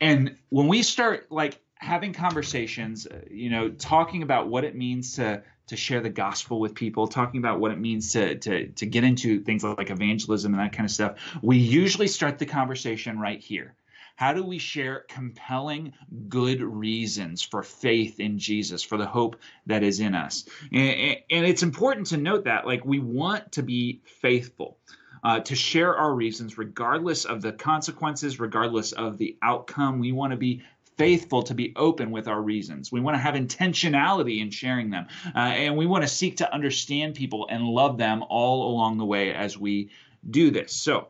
And 0.00 0.36
when 0.48 0.68
we 0.68 0.82
start 0.82 1.30
like 1.30 1.60
having 1.74 2.12
conversations, 2.12 3.06
uh, 3.06 3.20
you 3.30 3.50
know, 3.50 3.70
talking 3.70 4.22
about 4.22 4.48
what 4.48 4.64
it 4.64 4.74
means 4.74 5.16
to 5.16 5.42
to 5.68 5.76
share 5.76 6.00
the 6.00 6.08
gospel 6.08 6.60
with 6.60 6.74
people, 6.74 7.06
talking 7.08 7.40
about 7.40 7.60
what 7.60 7.70
it 7.70 7.78
means 7.78 8.12
to 8.12 8.36
to 8.36 8.68
to 8.68 8.86
get 8.86 9.04
into 9.04 9.40
things 9.40 9.64
like 9.64 9.90
evangelism 9.90 10.54
and 10.54 10.62
that 10.62 10.72
kind 10.72 10.84
of 10.84 10.90
stuff, 10.90 11.18
we 11.42 11.58
usually 11.58 12.08
start 12.08 12.38
the 12.38 12.46
conversation 12.46 13.18
right 13.18 13.40
here. 13.40 13.74
How 14.16 14.32
do 14.32 14.42
we 14.42 14.58
share 14.58 15.04
compelling 15.08 15.92
good 16.28 16.60
reasons 16.60 17.40
for 17.40 17.62
faith 17.62 18.18
in 18.18 18.40
Jesus, 18.40 18.82
for 18.82 18.98
the 18.98 19.06
hope 19.06 19.36
that 19.66 19.84
is 19.84 20.00
in 20.00 20.16
us? 20.16 20.44
And, 20.72 21.18
and 21.30 21.46
it's 21.46 21.62
important 21.62 22.08
to 22.08 22.16
note 22.16 22.44
that, 22.44 22.66
like, 22.66 22.84
we 22.84 22.98
want 22.98 23.52
to 23.52 23.62
be 23.62 24.00
faithful 24.04 24.78
uh, 25.22 25.40
to 25.40 25.54
share 25.54 25.96
our 25.96 26.14
reasons, 26.14 26.58
regardless 26.58 27.24
of 27.24 27.42
the 27.42 27.52
consequences, 27.52 28.40
regardless 28.40 28.92
of 28.92 29.18
the 29.18 29.36
outcome. 29.42 29.98
We 29.98 30.12
want 30.12 30.32
to 30.32 30.36
be 30.36 30.62
faithful 30.96 31.44
to 31.44 31.54
be 31.54 31.72
open 31.76 32.10
with 32.10 32.26
our 32.26 32.42
reasons. 32.42 32.90
We 32.90 33.00
want 33.00 33.14
to 33.14 33.20
have 33.20 33.34
intentionality 33.34 34.40
in 34.40 34.50
sharing 34.50 34.90
them. 34.90 35.06
Uh, 35.34 35.38
and 35.38 35.76
we 35.76 35.86
want 35.86 36.02
to 36.02 36.08
seek 36.08 36.38
to 36.38 36.52
understand 36.52 37.14
people 37.14 37.46
and 37.48 37.62
love 37.62 37.96
them 37.98 38.24
all 38.28 38.70
along 38.72 38.98
the 38.98 39.04
way 39.04 39.32
as 39.32 39.56
we 39.56 39.90
do 40.28 40.50
this. 40.50 40.72
So 40.72 41.08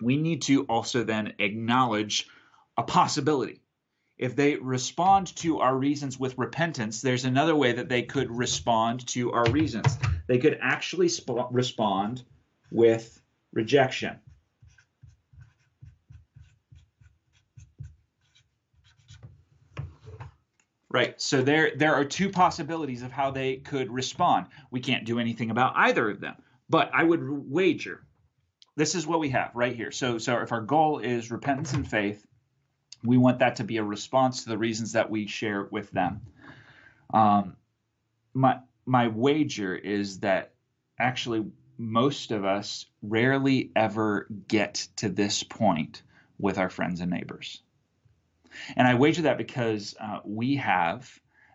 we 0.00 0.16
need 0.16 0.42
to 0.42 0.64
also 0.64 1.04
then 1.04 1.34
acknowledge 1.38 2.28
a 2.76 2.82
possibility. 2.82 3.62
If 4.18 4.36
they 4.36 4.56
respond 4.56 5.34
to 5.36 5.60
our 5.60 5.74
reasons 5.76 6.18
with 6.18 6.36
repentance, 6.38 7.00
there's 7.00 7.24
another 7.24 7.54
way 7.54 7.72
that 7.72 7.88
they 7.88 8.02
could 8.02 8.30
respond 8.30 9.06
to 9.08 9.32
our 9.32 9.48
reasons. 9.50 9.96
They 10.26 10.38
could 10.38 10.58
actually 10.60 11.08
sp- 11.08 11.48
respond 11.50 12.24
with 12.70 13.20
rejection. 13.52 14.18
Right. 20.90 21.20
So 21.20 21.42
there 21.42 21.72
there 21.76 21.94
are 21.94 22.04
two 22.04 22.30
possibilities 22.30 23.02
of 23.02 23.12
how 23.12 23.30
they 23.30 23.56
could 23.56 23.90
respond. 23.90 24.46
We 24.70 24.80
can't 24.80 25.04
do 25.04 25.18
anything 25.18 25.50
about 25.50 25.74
either 25.76 26.08
of 26.08 26.20
them. 26.20 26.36
But 26.70 26.90
I 26.94 27.02
would 27.02 27.20
wager 27.22 28.02
this 28.78 28.94
is 28.94 29.06
what 29.06 29.18
we 29.18 29.30
have 29.30 29.50
right 29.54 29.74
here. 29.74 29.90
So 29.90 30.18
so 30.18 30.38
if 30.38 30.52
our 30.52 30.60
goal 30.60 31.00
is 31.00 31.32
repentance 31.32 31.72
and 31.72 31.88
faith, 31.88 32.24
we 33.04 33.18
want 33.18 33.40
that 33.40 33.56
to 33.56 33.64
be 33.64 33.78
a 33.78 33.82
response 33.82 34.44
to 34.44 34.50
the 34.50 34.56
reasons 34.56 34.92
that 34.92 35.10
we 35.10 35.26
share 35.26 35.64
with 35.64 35.90
them. 35.90 36.20
Um, 37.12 37.56
my 38.32 38.60
my 38.86 39.08
wager 39.08 39.74
is 39.74 40.20
that 40.20 40.52
actually 40.98 41.44
most 41.78 42.32
of 42.32 42.44
us 42.44 42.86
rarely 43.02 43.70
ever 43.76 44.26
get 44.48 44.88
to 44.96 45.08
this 45.08 45.42
point 45.44 46.02
with 46.38 46.58
our 46.58 46.68
friends 46.68 47.00
and 47.00 47.10
neighbors. 47.10 47.62
And 48.76 48.86
I 48.86 48.94
wager 48.94 49.22
that 49.22 49.38
because 49.38 49.94
uh, 50.00 50.18
we 50.24 50.56
have 50.56 51.08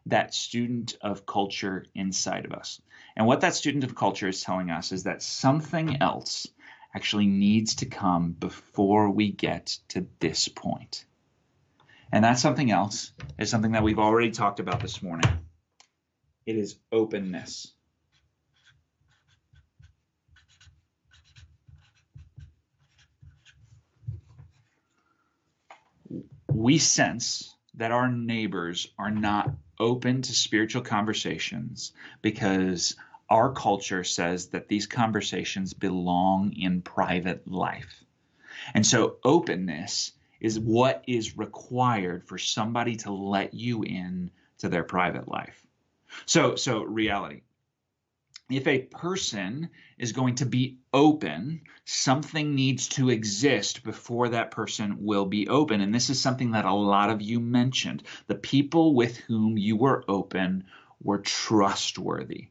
that 0.06 0.34
student 0.34 0.98
of 1.02 1.26
culture 1.26 1.86
inside 1.94 2.46
of 2.46 2.54
us. 2.54 2.82
And 3.16 3.28
what 3.28 3.42
that 3.42 3.56
student 3.56 3.84
of 3.84 3.96
culture 3.96 4.28
is 4.28 4.42
telling 4.42 4.70
us 4.70 4.92
is 4.92 5.04
that 5.04 5.22
something 5.22 6.02
else 6.02 6.48
actually 6.96 7.28
needs 7.28 7.76
to 7.76 7.86
come 7.86 8.32
before 8.32 9.10
we 9.10 9.32
get 9.32 9.78
to 9.90 10.06
this 10.20 10.48
point. 10.48 11.06
And 12.12 12.24
that 12.24 12.38
something 12.40 12.70
else 12.70 13.12
is 13.40 13.50
something 13.50 13.72
that 13.72 13.84
we've 13.84 14.00
already 14.00 14.32
talked 14.32 14.60
about 14.60 14.82
this 14.82 15.02
morning. 15.02 15.30
It 16.46 16.56
is 16.56 16.78
openness. 16.92 17.74
We 26.54 26.78
sense 26.78 27.56
that 27.76 27.92
our 27.92 28.10
neighbors 28.12 28.88
are 28.98 29.12
not 29.12 29.52
open 29.80 30.22
to 30.22 30.34
spiritual 30.34 30.82
conversations 30.82 31.94
because 32.22 32.96
our 33.30 33.52
culture 33.52 34.04
says 34.04 34.48
that 34.48 34.68
these 34.68 34.86
conversations 34.86 35.74
belong 35.74 36.54
in 36.54 36.82
private 36.82 37.48
life. 37.48 38.04
And 38.74 38.86
so 38.86 39.18
openness 39.24 40.12
is 40.40 40.60
what 40.60 41.04
is 41.08 41.38
required 41.38 42.28
for 42.28 42.38
somebody 42.38 42.98
to 42.98 43.12
let 43.12 43.54
you 43.54 43.84
in 43.84 44.30
to 44.60 44.70
their 44.70 44.84
private 44.84 45.28
life. 45.28 45.66
So 46.26 46.56
so 46.56 46.84
reality 46.84 47.42
if 48.56 48.68
a 48.68 48.80
person 48.80 49.70
is 49.98 50.12
going 50.12 50.36
to 50.36 50.46
be 50.46 50.78
open, 50.94 51.62
something 51.86 52.56
needs 52.56 52.88
to 52.90 53.10
exist 53.10 53.84
before 53.84 54.30
that 54.30 54.52
person 54.52 55.04
will 55.04 55.26
be 55.26 55.48
open. 55.48 55.82
And 55.82 55.94
this 55.94 56.10
is 56.10 56.20
something 56.20 56.52
that 56.52 56.66
a 56.66 56.74
lot 56.74 57.10
of 57.10 57.22
you 57.22 57.40
mentioned. 57.40 58.04
The 58.28 58.36
people 58.36 58.94
with 58.94 59.18
whom 59.18 59.58
you 59.58 59.76
were 59.76 60.04
open 60.08 60.66
were 61.02 61.20
trustworthy. 61.20 62.48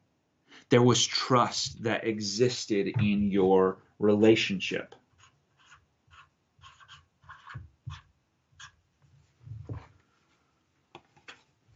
There 0.69 0.83
was 0.83 1.07
trust 1.07 1.83
that 1.83 2.07
existed 2.07 2.89
in 3.01 3.31
your 3.31 3.79
relationship. 3.99 4.95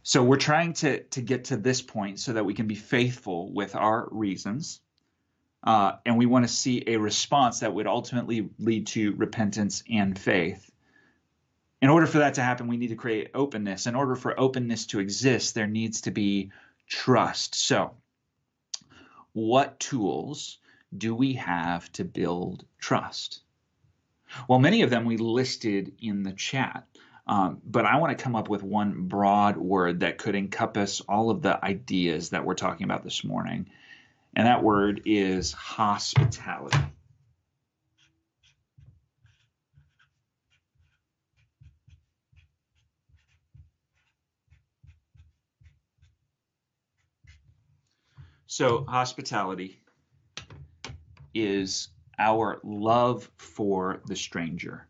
So 0.06 0.22
we're 0.22 0.36
trying 0.36 0.74
to, 0.74 1.02
to 1.02 1.20
get 1.20 1.46
to 1.46 1.56
this 1.56 1.82
point 1.82 2.20
so 2.20 2.34
that 2.34 2.44
we 2.44 2.54
can 2.54 2.68
be 2.68 2.76
faithful 2.76 3.52
with 3.52 3.74
our 3.74 4.06
reasons. 4.12 4.78
Uh, 5.64 5.94
and 6.06 6.16
we 6.16 6.26
want 6.26 6.46
to 6.46 6.52
see 6.52 6.84
a 6.86 6.96
response 6.96 7.58
that 7.58 7.74
would 7.74 7.88
ultimately 7.88 8.48
lead 8.60 8.86
to 8.86 9.16
repentance 9.16 9.82
and 9.90 10.16
faith. 10.16 10.70
In 11.82 11.88
order 11.88 12.06
for 12.06 12.18
that 12.18 12.34
to 12.34 12.40
happen, 12.40 12.68
we 12.68 12.76
need 12.76 12.90
to 12.90 12.94
create 12.94 13.32
openness. 13.34 13.88
In 13.88 13.96
order 13.96 14.14
for 14.14 14.38
openness 14.38 14.86
to 14.86 15.00
exist, 15.00 15.56
there 15.56 15.66
needs 15.66 16.02
to 16.02 16.12
be 16.12 16.52
trust. 16.88 17.56
So, 17.56 17.96
what 19.32 19.80
tools 19.80 20.58
do 20.96 21.16
we 21.16 21.32
have 21.32 21.90
to 21.94 22.04
build 22.04 22.64
trust? 22.78 23.40
Well, 24.48 24.60
many 24.60 24.82
of 24.82 24.90
them 24.90 25.04
we 25.04 25.16
listed 25.16 25.96
in 26.00 26.22
the 26.22 26.32
chat. 26.32 26.86
Um, 27.26 27.60
but 27.64 27.84
I 27.84 27.96
want 27.96 28.16
to 28.16 28.22
come 28.22 28.36
up 28.36 28.48
with 28.48 28.62
one 28.62 29.08
broad 29.08 29.56
word 29.56 30.00
that 30.00 30.18
could 30.18 30.36
encompass 30.36 31.00
all 31.00 31.30
of 31.30 31.42
the 31.42 31.62
ideas 31.64 32.30
that 32.30 32.44
we're 32.44 32.54
talking 32.54 32.84
about 32.84 33.02
this 33.02 33.24
morning. 33.24 33.68
And 34.36 34.46
that 34.46 34.62
word 34.62 35.02
is 35.06 35.52
hospitality. 35.52 36.78
So, 48.46 48.84
hospitality 48.84 49.80
is 51.34 51.88
our 52.18 52.60
love 52.62 53.30
for 53.36 54.00
the 54.06 54.16
stranger. 54.16 54.86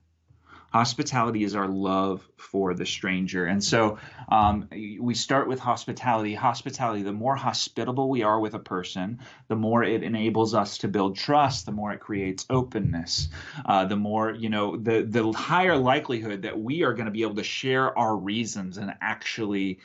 Hospitality 0.76 1.42
is 1.42 1.54
our 1.54 1.68
love 1.68 2.28
for 2.36 2.74
the 2.74 2.84
stranger. 2.84 3.46
And 3.46 3.64
so 3.64 3.96
um, 4.28 4.68
we 5.00 5.14
start 5.14 5.48
with 5.48 5.58
hospitality. 5.58 6.34
Hospitality, 6.34 7.02
the 7.02 7.14
more 7.14 7.34
hospitable 7.34 8.10
we 8.10 8.22
are 8.22 8.38
with 8.38 8.52
a 8.52 8.58
person, 8.58 9.20
the 9.48 9.56
more 9.56 9.82
it 9.82 10.02
enables 10.02 10.52
us 10.52 10.76
to 10.78 10.88
build 10.88 11.16
trust, 11.16 11.64
the 11.64 11.72
more 11.72 11.92
it 11.92 12.00
creates 12.00 12.44
openness, 12.50 13.28
uh, 13.64 13.86
the 13.86 13.96
more, 13.96 14.32
you 14.32 14.50
know, 14.50 14.76
the, 14.76 15.00
the 15.00 15.32
higher 15.32 15.78
likelihood 15.78 16.42
that 16.42 16.60
we 16.60 16.82
are 16.82 16.92
going 16.92 17.06
to 17.06 17.10
be 17.10 17.22
able 17.22 17.36
to 17.36 17.42
share 17.42 17.98
our 17.98 18.14
reasons 18.14 18.76
and 18.76 18.92
actually 19.00 19.78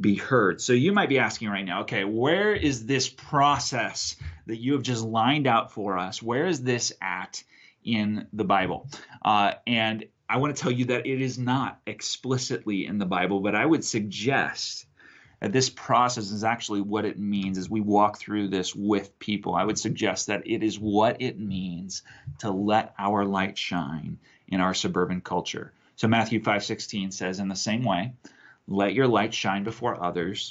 be 0.00 0.14
heard. 0.14 0.60
So 0.60 0.74
you 0.74 0.92
might 0.92 1.08
be 1.08 1.18
asking 1.18 1.48
right 1.48 1.64
now, 1.64 1.80
okay, 1.80 2.04
where 2.04 2.54
is 2.54 2.86
this 2.86 3.08
process 3.08 4.14
that 4.46 4.58
you 4.58 4.74
have 4.74 4.82
just 4.82 5.02
lined 5.02 5.48
out 5.48 5.72
for 5.72 5.98
us? 5.98 6.22
Where 6.22 6.46
is 6.46 6.62
this 6.62 6.92
at 7.02 7.42
in 7.82 8.28
the 8.32 8.44
Bible? 8.44 8.88
Uh, 9.22 9.54
and 9.66 10.06
I 10.28 10.38
want 10.38 10.56
to 10.56 10.60
tell 10.60 10.72
you 10.72 10.86
that 10.86 11.06
it 11.06 11.20
is 11.20 11.38
not 11.38 11.80
explicitly 11.86 12.86
in 12.86 12.98
the 12.98 13.06
Bible, 13.06 13.40
but 13.40 13.54
I 13.54 13.64
would 13.64 13.84
suggest 13.84 14.86
that 15.40 15.52
this 15.52 15.70
process 15.70 16.30
is 16.30 16.42
actually 16.42 16.80
what 16.80 17.04
it 17.04 17.18
means 17.18 17.58
as 17.58 17.70
we 17.70 17.80
walk 17.80 18.18
through 18.18 18.48
this 18.48 18.74
with 18.74 19.16
people. 19.18 19.54
I 19.54 19.64
would 19.64 19.78
suggest 19.78 20.26
that 20.26 20.46
it 20.46 20.62
is 20.62 20.78
what 20.80 21.20
it 21.20 21.38
means 21.38 22.02
to 22.38 22.50
let 22.50 22.94
our 22.98 23.24
light 23.24 23.56
shine 23.56 24.18
in 24.48 24.60
our 24.60 24.74
suburban 24.74 25.20
culture. 25.20 25.72
So 25.96 26.08
Matthew 26.08 26.40
5:16 26.40 27.12
says 27.12 27.38
in 27.38 27.48
the 27.48 27.56
same 27.56 27.84
way, 27.84 28.12
let 28.66 28.94
your 28.94 29.06
light 29.06 29.32
shine 29.32 29.62
before 29.62 30.02
others 30.02 30.48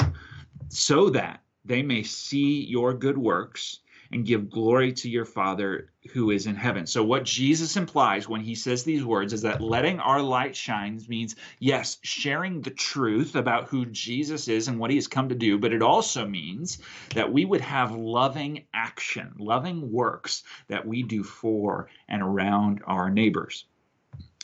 so 0.70 1.10
that 1.10 1.42
they 1.66 1.82
may 1.82 2.04
see 2.04 2.64
your 2.64 2.94
good 2.94 3.18
works 3.18 3.80
and 4.12 4.26
give 4.26 4.50
glory 4.50 4.94
to 4.94 5.10
your 5.10 5.26
Father 5.26 5.90
who 6.12 6.32
is 6.32 6.46
in 6.46 6.56
heaven. 6.56 6.86
So, 6.86 7.04
what 7.04 7.24
Jesus 7.24 7.78
implies 7.78 8.28
when 8.28 8.42
he 8.42 8.56
says 8.56 8.84
these 8.84 9.04
words 9.04 9.34
is 9.34 9.42
that 9.42 9.62
letting 9.62 10.00
our 10.00 10.22
light 10.22 10.56
shine 10.56 11.02
means, 11.08 11.36
yes, 11.60 11.98
sharing 12.04 12.62
the 12.62 12.70
truth 12.70 13.36
about 13.36 13.70
who 13.70 13.86
Jesus 13.86 14.48
is 14.48 14.68
and 14.68 14.80
what 14.80 14.92
he 14.92 14.98
has 14.98 15.08
come 15.08 15.30
to 15.30 15.36
do, 15.36 15.58
but 15.58 15.74
it 15.74 15.82
also 15.82 16.28
means 16.28 16.78
that 17.14 17.32
we 17.32 17.46
would 17.46 17.62
have 17.62 17.96
loving 17.96 18.66
action, 18.74 19.34
loving 19.38 19.92
works 19.92 20.44
that 20.68 20.86
we 20.88 21.04
do 21.04 21.24
for 21.24 21.90
and 22.08 22.22
around 22.22 22.82
our 22.86 23.10
neighbors. 23.10 23.66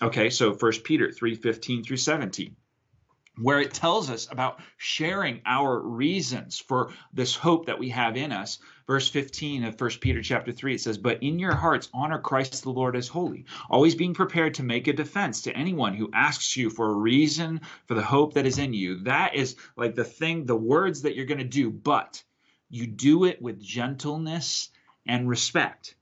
Okay, 0.02 0.32
so 0.32 0.54
1 0.54 0.72
Peter 0.84 1.12
3 1.12 1.36
15 1.36 1.84
through 1.84 1.98
17 1.98 2.56
where 3.42 3.60
it 3.60 3.74
tells 3.74 4.10
us 4.10 4.28
about 4.32 4.62
sharing 4.78 5.42
our 5.46 5.80
reasons 5.80 6.60
for 6.60 6.92
this 7.14 7.36
hope 7.36 7.66
that 7.66 7.80
we 7.80 7.90
have 7.90 8.16
in 8.16 8.32
us. 8.32 8.60
Verse 8.88 9.08
15 9.10 9.64
of 9.64 9.80
1 9.80 9.90
Peter 10.02 10.22
chapter 10.22 10.52
3 10.52 10.76
it 10.76 10.82
says, 10.82 10.98
"But 10.98 11.24
in 11.24 11.40
your 11.40 11.56
hearts 11.56 11.90
honor 11.94 12.20
Christ 12.20 12.64
the 12.64 12.72
Lord 12.72 12.96
as 12.96 13.08
holy, 13.08 13.46
always 13.70 13.96
being 13.96 14.14
prepared 14.14 14.54
to 14.56 14.64
make 14.64 14.88
a 14.88 14.94
defense 14.94 15.42
to 15.44 15.56
anyone 15.56 15.94
who 15.94 16.12
asks 16.14 16.56
you 16.56 16.70
for 16.70 16.90
a 16.90 16.96
reason 16.96 17.62
for 17.88 17.96
the 17.96 18.04
hope 18.04 18.34
that 18.34 18.46
is 18.46 18.58
in 18.58 18.74
you." 18.74 18.98
That 19.04 19.36
is 19.36 19.56
like 19.76 19.96
the 19.96 20.04
thing, 20.04 20.46
the 20.46 20.56
words 20.56 21.02
that 21.02 21.16
you're 21.16 21.26
going 21.26 21.38
to 21.38 21.44
do, 21.44 21.70
but 21.72 22.24
you 22.70 22.88
do 22.88 23.26
it 23.26 23.42
with 23.42 23.62
gentleness 23.62 24.70
and 25.06 25.28
respect 25.28 25.96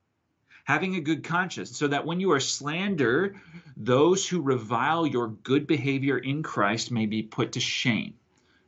having 0.69 0.95
a 0.95 1.01
good 1.01 1.23
conscience, 1.23 1.75
so 1.75 1.87
that 1.87 2.05
when 2.05 2.19
you 2.19 2.31
are 2.31 2.39
slandered, 2.39 3.35
those 3.75 4.27
who 4.27 4.39
revile 4.39 5.07
your 5.07 5.29
good 5.29 5.65
behavior 5.65 6.19
in 6.19 6.43
Christ 6.43 6.91
may 6.91 7.07
be 7.07 7.23
put 7.23 7.53
to 7.53 7.59
shame. 7.59 8.13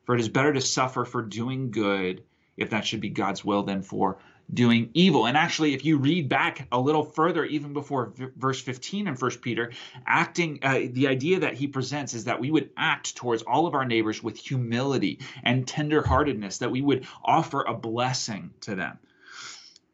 For 0.05 0.15
it 0.15 0.19
is 0.19 0.27
better 0.27 0.51
to 0.51 0.61
suffer 0.61 1.05
for 1.05 1.21
doing 1.21 1.69
good, 1.69 2.23
if 2.57 2.71
that 2.71 2.87
should 2.87 3.01
be 3.01 3.09
God's 3.09 3.45
will, 3.45 3.61
than 3.61 3.83
for 3.83 4.17
doing 4.51 4.89
evil. 4.95 5.27
And 5.27 5.37
actually, 5.37 5.75
if 5.75 5.85
you 5.85 5.99
read 5.99 6.27
back 6.27 6.67
a 6.71 6.79
little 6.79 7.03
further, 7.03 7.45
even 7.45 7.71
before 7.71 8.07
v- 8.07 8.29
verse 8.35 8.59
15 8.59 9.07
in 9.07 9.15
First 9.15 9.39
Peter, 9.39 9.71
acting, 10.07 10.57
uh, 10.63 10.79
the 10.91 11.07
idea 11.07 11.41
that 11.41 11.53
he 11.53 11.67
presents 11.67 12.15
is 12.15 12.23
that 12.23 12.39
we 12.39 12.49
would 12.49 12.71
act 12.77 13.15
towards 13.15 13.43
all 13.43 13.67
of 13.67 13.75
our 13.75 13.85
neighbors 13.85 14.23
with 14.23 14.37
humility 14.37 15.19
and 15.43 15.67
tenderheartedness, 15.67 16.57
that 16.57 16.71
we 16.71 16.81
would 16.81 17.05
offer 17.23 17.61
a 17.61 17.75
blessing 17.75 18.49
to 18.61 18.73
them 18.73 18.97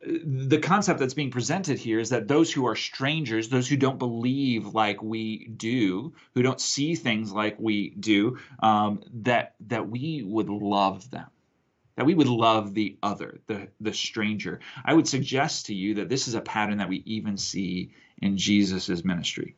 the 0.07 0.59
concept 0.59 0.99
that's 0.99 1.13
being 1.13 1.31
presented 1.31 1.79
here 1.79 1.99
is 1.99 2.09
that 2.09 2.27
those 2.27 2.51
who 2.51 2.65
are 2.67 2.75
strangers, 2.75 3.49
those 3.49 3.67
who 3.67 3.77
don't 3.77 3.99
believe 3.99 4.67
like 4.67 5.01
we 5.01 5.47
do, 5.47 6.13
who 6.33 6.41
don't 6.41 6.61
see 6.61 6.95
things 6.95 7.31
like 7.31 7.57
we 7.59 7.89
do, 7.91 8.37
um, 8.61 9.01
that 9.23 9.55
that 9.67 9.89
we 9.89 10.23
would 10.23 10.49
love 10.49 11.09
them, 11.11 11.27
that 11.95 12.05
we 12.05 12.15
would 12.15 12.27
love 12.27 12.73
the 12.73 12.97
other, 13.03 13.39
the 13.47 13.67
the 13.81 13.93
stranger. 13.93 14.59
I 14.85 14.93
would 14.93 15.07
suggest 15.07 15.67
to 15.67 15.75
you 15.75 15.95
that 15.95 16.09
this 16.09 16.27
is 16.27 16.35
a 16.35 16.41
pattern 16.41 16.77
that 16.77 16.89
we 16.89 17.03
even 17.05 17.37
see 17.37 17.91
in 18.21 18.37
Jesus's 18.37 19.03
ministry 19.03 19.55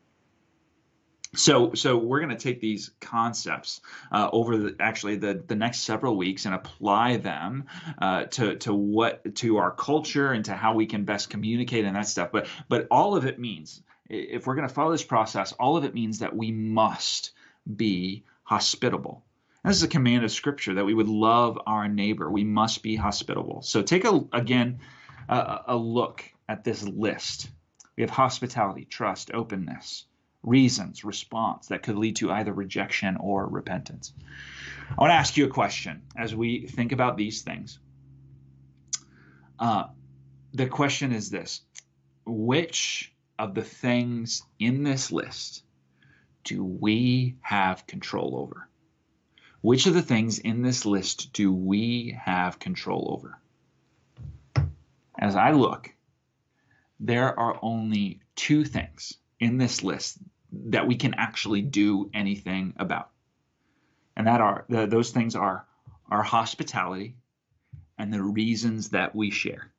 so 1.35 1.73
so 1.75 1.95
we're 1.95 2.19
going 2.19 2.35
to 2.35 2.43
take 2.43 2.59
these 2.59 2.91
concepts 2.99 3.81
uh, 4.11 4.29
over 4.33 4.57
the, 4.57 4.75
actually 4.79 5.15
the, 5.15 5.43
the 5.47 5.55
next 5.55 5.79
several 5.79 6.17
weeks 6.17 6.45
and 6.45 6.55
apply 6.55 7.17
them 7.17 7.65
uh, 7.99 8.23
to 8.25 8.55
to 8.55 8.73
what 8.73 9.35
to 9.35 9.57
our 9.57 9.71
culture 9.71 10.31
and 10.31 10.45
to 10.45 10.53
how 10.53 10.73
we 10.73 10.87
can 10.87 11.05
best 11.05 11.29
communicate 11.29 11.85
and 11.85 11.95
that 11.95 12.07
stuff. 12.07 12.31
But 12.31 12.47
but 12.67 12.87
all 12.89 13.15
of 13.15 13.25
it 13.25 13.37
means 13.39 13.83
if 14.09 14.47
we're 14.47 14.55
going 14.55 14.67
to 14.67 14.73
follow 14.73 14.91
this 14.91 15.03
process 15.03 15.51
all 15.53 15.77
of 15.77 15.83
it 15.83 15.93
means 15.93 16.19
that 16.19 16.35
we 16.35 16.51
must 16.51 17.31
be 17.75 18.23
hospitable. 18.43 19.23
This 19.63 19.75
is 19.75 19.83
a 19.83 19.87
command 19.87 20.23
of 20.23 20.31
scripture 20.31 20.75
that 20.75 20.85
we 20.85 20.95
would 20.95 21.09
love 21.09 21.59
our 21.67 21.87
neighbor. 21.87 22.31
We 22.31 22.43
must 22.43 22.81
be 22.81 22.95
hospitable. 22.95 23.61
So 23.61 23.83
take 23.83 24.03
a 24.03 24.25
again 24.33 24.79
a, 25.27 25.59
a 25.67 25.75
look 25.75 26.23
at 26.47 26.63
this 26.63 26.81
list. 26.81 27.51
We 27.95 28.01
have 28.01 28.09
hospitality 28.09 28.85
trust 28.85 29.29
openness 29.31 30.05
reasons, 30.43 31.03
response 31.03 31.67
that 31.67 31.83
could 31.83 31.97
lead 31.97 32.17
to 32.17 32.31
either 32.31 32.53
rejection 32.53 33.17
or 33.17 33.47
repentance. 33.47 34.13
I 34.89 34.95
want 35.01 35.11
to 35.11 35.15
ask 35.15 35.37
you 35.37 35.45
a 35.45 35.49
question 35.49 36.01
as 36.17 36.35
we 36.35 36.67
think 36.67 36.91
about 36.91 37.17
these 37.17 37.41
things. 37.41 37.79
Uh, 39.59 39.85
the 40.53 40.67
question 40.67 41.11
is 41.11 41.29
this 41.29 41.61
Which 42.25 43.13
of 43.37 43.53
the 43.53 43.63
things 43.63 44.43
in 44.57 44.83
this 44.83 45.11
list 45.11 45.63
do 46.43 46.63
we 46.63 47.35
have 47.41 47.85
control 47.85 48.35
over? 48.37 48.67
Which 49.61 49.87
of 49.87 49.93
the 49.93 50.01
things 50.01 50.39
in 50.39 50.61
this 50.61 50.85
list 50.85 51.33
do 51.33 51.53
we 51.53 52.17
have 52.23 52.59
control 52.59 53.19
over? 53.19 53.37
As 55.19 55.35
I 55.35 55.51
look, 55.51 55.93
there 57.01 57.37
are 57.37 57.59
only 57.61 58.21
two 58.35 58.63
things 58.63 59.17
in 59.39 59.57
this 59.57 59.83
list 59.83 60.17
that 60.51 60.87
we 60.87 60.95
can 60.95 61.13
actually 61.15 61.61
do 61.61 62.09
anything 62.13 62.73
about. 62.77 63.09
And 64.15 64.27
that 64.27 64.41
are 64.41 64.65
the, 64.69 64.85
those 64.85 65.11
things 65.11 65.35
are 65.35 65.65
our 66.09 66.23
hospitality 66.23 67.15
and 67.97 68.13
the 68.13 68.21
reasons 68.21 68.89
that 68.89 69.15
we 69.15 69.31
share. 69.31 69.71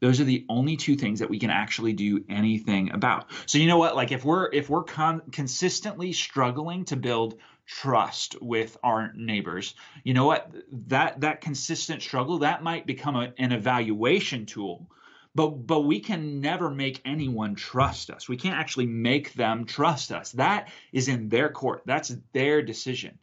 Those 0.00 0.20
are 0.20 0.24
the 0.24 0.46
only 0.48 0.76
two 0.76 0.94
things 0.94 1.18
that 1.18 1.30
we 1.30 1.38
can 1.38 1.50
actually 1.50 1.94
do 1.94 2.24
anything 2.28 2.92
about. 2.92 3.26
So 3.46 3.58
you 3.58 3.66
know 3.66 3.78
what? 3.78 3.96
Like 3.96 4.12
if 4.12 4.24
we're 4.24 4.48
if 4.52 4.70
we're 4.70 4.84
con- 4.84 5.22
consistently 5.32 6.12
struggling 6.12 6.84
to 6.86 6.96
build 6.96 7.40
trust 7.66 8.40
with 8.40 8.76
our 8.84 9.12
neighbors, 9.16 9.74
you 10.04 10.14
know 10.14 10.26
what? 10.26 10.52
That 10.86 11.22
that 11.22 11.40
consistent 11.40 12.02
struggle 12.02 12.38
that 12.38 12.62
might 12.62 12.86
become 12.86 13.16
a, 13.16 13.32
an 13.36 13.50
evaluation 13.50 14.46
tool 14.46 14.88
but 15.34 15.66
but 15.66 15.80
we 15.80 16.00
can 16.00 16.40
never 16.40 16.70
make 16.70 17.00
anyone 17.04 17.54
trust 17.54 18.10
us. 18.10 18.28
We 18.28 18.36
can't 18.36 18.58
actually 18.58 18.86
make 18.86 19.34
them 19.34 19.64
trust 19.64 20.12
us. 20.12 20.32
That 20.32 20.70
is 20.92 21.08
in 21.08 21.28
their 21.28 21.50
court. 21.50 21.82
That's 21.86 22.14
their 22.32 22.62
decision. 22.62 23.18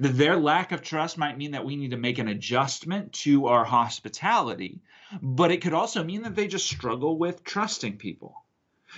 Their 0.00 0.36
lack 0.36 0.72
of 0.72 0.80
trust 0.80 1.18
might 1.18 1.36
mean 1.36 1.50
that 1.50 1.64
we 1.64 1.76
need 1.76 1.90
to 1.90 1.98
make 1.98 2.18
an 2.18 2.28
adjustment 2.28 3.12
to 3.24 3.46
our 3.46 3.64
hospitality 3.64 4.80
but 5.22 5.50
it 5.50 5.60
could 5.60 5.74
also 5.74 6.02
mean 6.02 6.22
that 6.22 6.34
they 6.34 6.46
just 6.46 6.66
struggle 6.66 7.18
with 7.18 7.44
trusting 7.44 7.96
people 7.98 8.43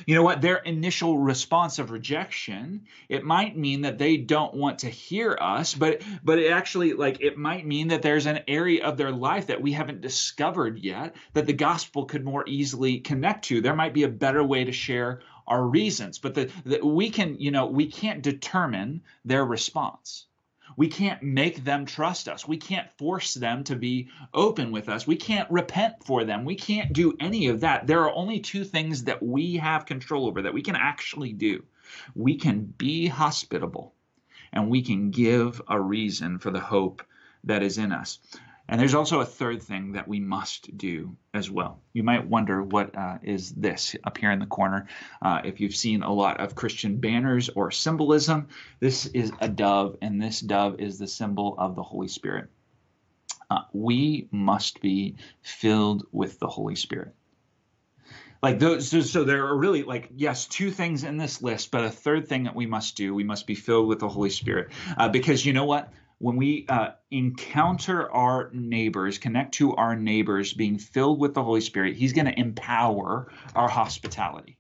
you 0.05 0.15
know 0.15 0.23
what? 0.23 0.41
Their 0.41 0.57
initial 0.57 1.19
response 1.19 1.79
of 1.79 1.91
rejection 1.91 2.87
it 3.09 3.25
might 3.25 3.57
mean 3.57 3.83
that 3.83 3.99
they 3.99 4.17
don't 4.17 4.55
want 4.55 4.81
to 4.81 4.89
hear 4.89 5.37
us 5.41 5.75
but 5.75 6.03
but 6.23 6.39
it 6.39 6.51
actually 6.51 6.93
like 6.93 7.21
it 7.21 7.39
might 7.39 7.67
mean 7.67 7.89
that 7.89 8.03
there's 8.03 8.27
an 8.27 8.41
area 8.49 8.85
of 8.85 8.97
their 8.97 9.13
life 9.13 9.47
that 9.47 9.63
we 9.63 9.73
haven't 9.73 10.01
discovered 10.01 10.79
yet 10.79 11.17
that 11.33 11.47
the 11.47 11.53
gospel 11.53 12.05
could 12.05 12.25
more 12.25 12.45
easily 12.47 13.01
connect 13.01 13.47
to. 13.47 13.61
There 13.61 13.77
might 13.77 13.95
be 13.95 14.05
a 14.05 14.09
better 14.09 14.43
way 14.43 14.65
to 14.65 14.73
share 14.73 15.21
our 15.47 15.63
reasons 15.63 16.19
but 16.19 16.35
the, 16.35 16.51
the 16.65 16.85
we 16.85 17.11
can 17.11 17.39
you 17.39 17.51
know 17.51 17.67
we 17.67 17.87
can't 17.87 18.23
determine 18.23 19.03
their 19.25 19.45
response 19.45 20.27
we 20.77 20.89
can't 20.89 21.23
make 21.23 21.65
them 21.65 21.87
trust 21.87 22.29
us. 22.29 22.47
We 22.47 22.59
can't 22.59 22.91
force 22.99 23.35
them 23.35 23.65
to 23.65 23.77
be 23.77 24.09
open 24.35 24.71
with 24.71 24.89
us. 24.89 25.07
We 25.07 25.17
can't 25.17 25.51
repent 25.51 26.05
for 26.05 26.25
them. 26.25 26.45
We 26.45 26.55
can't 26.55 26.93
do 26.93 27.17
any 27.19 27.49
of 27.49 27.61
that. 27.61 27.87
There 27.87 28.03
are 28.03 28.15
only 28.15 28.41
two 28.41 28.65
things 28.65 29.05
that 29.05 29.23
we 29.23 29.57
have 29.57 29.87
control 29.87 30.27
over 30.27 30.43
that 30.43 30.55
we 30.55 30.63
can 30.63 30.77
actually 30.77 31.33
do. 31.33 31.65
We 32.15 32.37
can 32.37 32.65
be 32.65 33.07
hospitable 33.07 33.95
and 34.53 34.69
we 34.69 34.83
can 34.83 35.11
give 35.11 35.63
a 35.69 35.81
reason 35.81 36.39
for 36.39 36.51
the 36.51 36.61
hope 36.61 37.03
that 37.45 37.63
is 37.63 37.79
in 37.79 37.93
us. 37.93 38.19
And 38.69 38.81
there's 38.81 38.95
also 38.95 39.21
a 39.21 39.25
third 39.25 39.63
thing 39.63 39.93
that 39.93 40.09
we 40.09 40.19
must 40.19 40.77
do 40.77 41.17
as 41.33 41.49
well. 41.51 41.81
You 41.93 42.03
might 42.03 42.27
wonder 42.27 42.63
what 42.63 42.97
uh, 42.97 43.19
is 43.23 43.53
this 43.53 43.95
up 44.03 44.19
here 44.19 44.33
in 44.33 44.41
the 44.41 44.47
corner. 44.47 44.89
Uh, 45.23 45.43
if 45.45 45.61
you've 45.61 45.77
seen 45.77 46.03
a 46.03 46.13
lot 46.13 46.41
of 46.41 46.57
Christian 46.57 46.97
banners 46.97 47.49
or 47.49 47.71
symbolism, 47.71 48.49
this 48.81 49.07
is 49.07 49.33
a 49.41 49.49
dove, 49.49 49.97
and 50.03 50.21
this 50.21 50.41
dove 50.41 50.81
is 50.81 50.99
the 50.99 51.07
symbol 51.07 51.55
of 51.59 51.77
the 51.77 51.83
Holy 51.83 52.09
Spirit. 52.09 52.49
Uh, 53.49 53.61
we 53.73 54.27
must 54.33 54.81
be 54.81 55.15
filled 55.43 56.05
with 56.11 56.41
the 56.41 56.49
Holy 56.49 56.75
Spirit. 56.75 57.15
Like 58.43 58.59
those, 58.59 58.89
so, 58.89 59.01
so 59.01 59.25
there 59.25 59.47
are 59.47 59.57
really 59.57 59.83
like 59.83 60.11
yes, 60.15 60.47
two 60.47 60.71
things 60.71 61.05
in 61.05 61.17
this 61.17 61.41
list, 61.41 61.71
but 61.71 61.85
a 61.85 61.91
third 61.91 62.29
thing 62.29 62.45
that 62.45 62.55
we 62.55 62.67
must 62.67 62.97
do: 62.97 63.15
we 63.15 63.25
must 63.25 63.47
be 63.47 63.55
filled 63.55 63.89
with 63.89 63.99
the 63.99 64.09
Holy 64.09 64.31
Spirit, 64.31 64.69
uh, 64.97 65.09
because 65.09 65.45
you 65.45 65.53
know 65.53 65.65
what? 65.65 65.93
When 66.19 66.37
we 66.37 66.67
uh, 66.69 66.91
encounter 67.11 68.11
our 68.11 68.51
neighbors, 68.53 69.19
connect 69.19 69.55
to 69.55 69.75
our 69.77 69.95
neighbors, 69.97 70.53
being 70.53 70.79
filled 70.79 71.21
with 71.21 71.35
the 71.35 71.43
Holy 71.43 71.61
Spirit, 71.61 71.97
He's 71.97 72.13
going 72.13 72.27
to 72.27 72.39
empower 72.39 73.31
our 73.55 73.69
hospitality. 73.69 74.59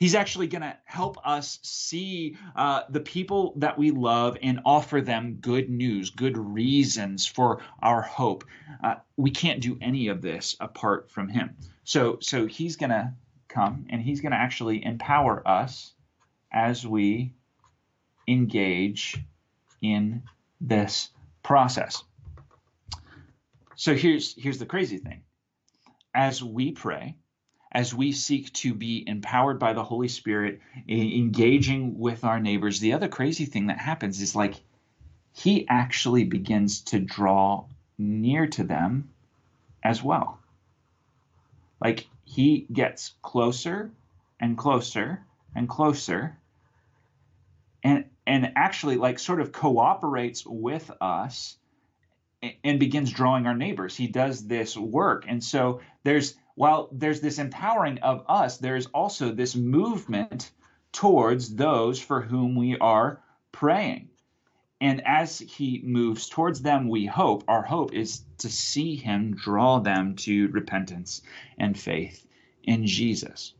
He's 0.00 0.14
actually 0.14 0.48
going 0.48 0.62
to 0.62 0.76
help 0.84 1.16
us 1.24 1.60
see 1.62 2.36
uh, 2.56 2.82
the 2.88 3.00
people 3.00 3.52
that 3.56 3.78
we 3.78 3.92
love 3.92 4.36
and 4.42 4.60
offer 4.64 5.00
them 5.00 5.38
good 5.40 5.70
news, 5.70 6.10
good 6.10 6.36
reasons 6.36 7.26
for 7.26 7.60
our 7.80 8.02
hope. 8.02 8.44
Uh, 8.82 8.96
we 9.16 9.30
can't 9.30 9.60
do 9.60 9.78
any 9.80 10.08
of 10.08 10.22
this 10.22 10.56
apart 10.58 11.10
from 11.10 11.28
Him. 11.28 11.56
So, 11.84 12.18
so 12.20 12.46
He's 12.46 12.76
going 12.76 12.90
to 12.90 13.12
come 13.48 13.86
and 13.90 14.02
He's 14.02 14.20
going 14.20 14.32
to 14.32 14.38
actually 14.38 14.84
empower 14.84 15.46
us 15.46 15.92
as 16.52 16.84
we 16.84 17.32
engage 18.26 19.22
in 19.80 20.22
this 20.60 21.10
process. 21.42 22.02
So 23.76 23.94
here's 23.94 24.34
here's 24.40 24.58
the 24.58 24.66
crazy 24.66 24.98
thing. 24.98 25.22
As 26.14 26.42
we 26.42 26.72
pray, 26.72 27.16
as 27.70 27.94
we 27.94 28.12
seek 28.12 28.52
to 28.54 28.72
be 28.72 29.04
empowered 29.06 29.58
by 29.58 29.74
the 29.74 29.84
Holy 29.84 30.08
Spirit, 30.08 30.60
engaging 30.88 31.98
with 31.98 32.24
our 32.24 32.40
neighbors, 32.40 32.80
the 32.80 32.94
other 32.94 33.08
crazy 33.08 33.44
thing 33.44 33.66
that 33.66 33.78
happens 33.78 34.22
is 34.22 34.34
like 34.34 34.54
he 35.34 35.68
actually 35.68 36.24
begins 36.24 36.80
to 36.80 36.98
draw 36.98 37.66
near 37.98 38.46
to 38.46 38.64
them 38.64 39.10
as 39.82 40.02
well. 40.02 40.38
Like 41.80 42.06
he 42.24 42.66
gets 42.72 43.12
closer 43.22 43.90
and 44.40 44.56
closer 44.56 45.22
and 45.54 45.68
closer. 45.68 46.38
And 47.86 48.04
and 48.26 48.52
actually 48.56 48.96
like 48.96 49.20
sort 49.20 49.40
of 49.40 49.52
cooperates 49.52 50.44
with 50.44 50.90
us 51.00 51.56
and 52.64 52.80
begins 52.80 53.12
drawing 53.12 53.46
our 53.46 53.54
neighbors. 53.54 53.96
He 53.96 54.08
does 54.08 54.46
this 54.46 54.76
work. 54.76 55.24
And 55.28 55.42
so 55.42 55.80
there's 56.02 56.34
while 56.56 56.88
there's 56.90 57.20
this 57.20 57.38
empowering 57.38 57.98
of 57.98 58.24
us, 58.28 58.58
there's 58.58 58.86
also 58.86 59.32
this 59.32 59.54
movement 59.54 60.50
towards 60.90 61.54
those 61.54 62.00
for 62.00 62.22
whom 62.22 62.56
we 62.56 62.76
are 62.78 63.22
praying. 63.52 64.08
And 64.80 65.06
as 65.06 65.38
he 65.38 65.80
moves 65.84 66.28
towards 66.28 66.60
them, 66.62 66.88
we 66.88 67.06
hope, 67.06 67.44
our 67.46 67.62
hope 67.62 67.94
is 67.94 68.22
to 68.38 68.50
see 68.50 68.96
him 68.96 69.34
draw 69.34 69.78
them 69.78 70.16
to 70.16 70.48
repentance 70.48 71.22
and 71.58 71.78
faith 71.78 72.26
in 72.62 72.86
Jesus. 72.86 73.54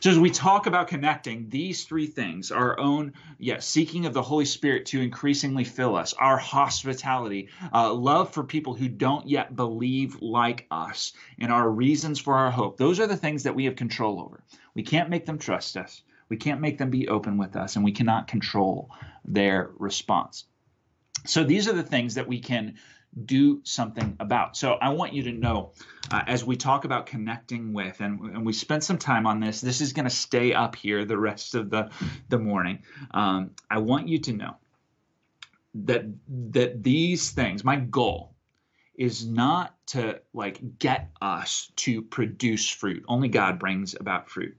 So 0.00 0.10
as 0.10 0.18
we 0.18 0.30
talk 0.30 0.66
about 0.66 0.88
connecting 0.88 1.48
these 1.48 1.84
three 1.84 2.06
things, 2.06 2.50
our 2.50 2.78
own 2.78 3.12
yes, 3.38 3.66
seeking 3.66 4.06
of 4.06 4.14
the 4.14 4.22
Holy 4.22 4.44
Spirit 4.44 4.86
to 4.86 5.00
increasingly 5.00 5.64
fill 5.64 5.96
us, 5.96 6.12
our 6.14 6.38
hospitality, 6.38 7.48
uh, 7.72 7.92
love 7.92 8.32
for 8.32 8.44
people 8.44 8.74
who 8.74 8.88
don't 8.88 9.28
yet 9.28 9.54
believe 9.54 10.20
like 10.20 10.66
us, 10.70 11.12
and 11.38 11.52
our 11.52 11.68
reasons 11.68 12.18
for 12.18 12.34
our 12.34 12.50
hope, 12.50 12.76
those 12.76 13.00
are 13.00 13.06
the 13.06 13.16
things 13.16 13.42
that 13.44 13.54
we 13.54 13.66
have 13.66 13.76
control 13.76 14.20
over. 14.20 14.42
We 14.74 14.82
can't 14.82 15.10
make 15.10 15.26
them 15.26 15.38
trust 15.38 15.76
us. 15.76 16.02
We 16.28 16.36
can't 16.36 16.60
make 16.60 16.78
them 16.78 16.90
be 16.90 17.08
open 17.08 17.36
with 17.36 17.54
us, 17.56 17.76
and 17.76 17.84
we 17.84 17.92
cannot 17.92 18.28
control 18.28 18.90
their 19.24 19.70
response. 19.78 20.44
So 21.26 21.44
these 21.44 21.68
are 21.68 21.72
the 21.72 21.82
things 21.82 22.14
that 22.14 22.28
we 22.28 22.40
can 22.40 22.74
do 23.24 23.60
something 23.64 24.16
about. 24.20 24.56
So 24.56 24.72
I 24.74 24.90
want 24.90 25.12
you 25.12 25.22
to 25.24 25.32
know 25.32 25.72
uh, 26.10 26.22
as 26.26 26.44
we 26.44 26.56
talk 26.56 26.84
about 26.84 27.06
connecting 27.06 27.72
with, 27.72 28.00
and, 28.00 28.20
and 28.20 28.44
we 28.44 28.52
spent 28.52 28.84
some 28.84 28.98
time 28.98 29.26
on 29.26 29.40
this, 29.40 29.60
this 29.60 29.80
is 29.80 29.92
going 29.92 30.04
to 30.04 30.10
stay 30.10 30.52
up 30.52 30.76
here 30.76 31.04
the 31.04 31.18
rest 31.18 31.54
of 31.54 31.70
the, 31.70 31.90
the 32.28 32.38
morning. 32.38 32.80
Um, 33.12 33.52
I 33.70 33.78
want 33.78 34.08
you 34.08 34.18
to 34.18 34.32
know 34.32 34.56
that 35.74 36.04
that 36.28 36.82
these 36.82 37.30
things, 37.30 37.64
my 37.64 37.76
goal 37.76 38.34
is 38.96 39.26
not 39.26 39.74
to 39.86 40.20
like 40.32 40.78
get 40.78 41.10
us 41.20 41.72
to 41.76 42.00
produce 42.02 42.68
fruit. 42.68 43.04
Only 43.08 43.28
God 43.28 43.58
brings 43.58 43.94
about 43.98 44.30
fruit 44.30 44.56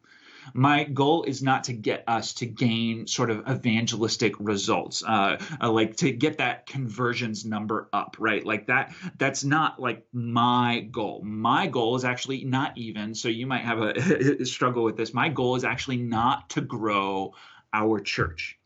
my 0.54 0.84
goal 0.84 1.24
is 1.24 1.42
not 1.42 1.66
to 1.66 1.74
get 1.74 2.04
us 2.08 2.34
to 2.36 2.46
gain 2.46 3.08
sort 3.08 3.30
of 3.30 3.48
evangelistic 3.50 4.34
results, 4.40 5.04
uh, 5.04 5.38
uh, 5.62 5.72
like 5.72 5.98
to 5.98 6.12
get 6.12 6.38
that 6.38 6.66
conversions 6.66 7.46
number 7.46 7.90
up, 7.94 8.18
right? 8.20 8.46
Like 8.46 8.68
that, 8.68 8.94
that's 9.18 9.44
not 9.44 9.80
like 9.80 10.06
my 10.14 10.88
goal. 10.92 11.22
My 11.24 11.68
goal 11.68 11.96
is 11.96 12.06
actually 12.06 12.44
not 12.44 12.78
even, 12.78 13.16
so 13.16 13.28
you 13.28 13.48
might 13.48 13.64
have 13.64 13.80
a 13.80 14.46
struggle 14.46 14.84
with 14.84 14.98
this. 14.98 15.14
My 15.14 15.30
goal 15.30 15.56
is 15.56 15.64
actually 15.64 15.98
not 15.98 16.50
to 16.52 16.62
grow 16.62 17.34
our 17.74 18.00
church. 18.00 18.60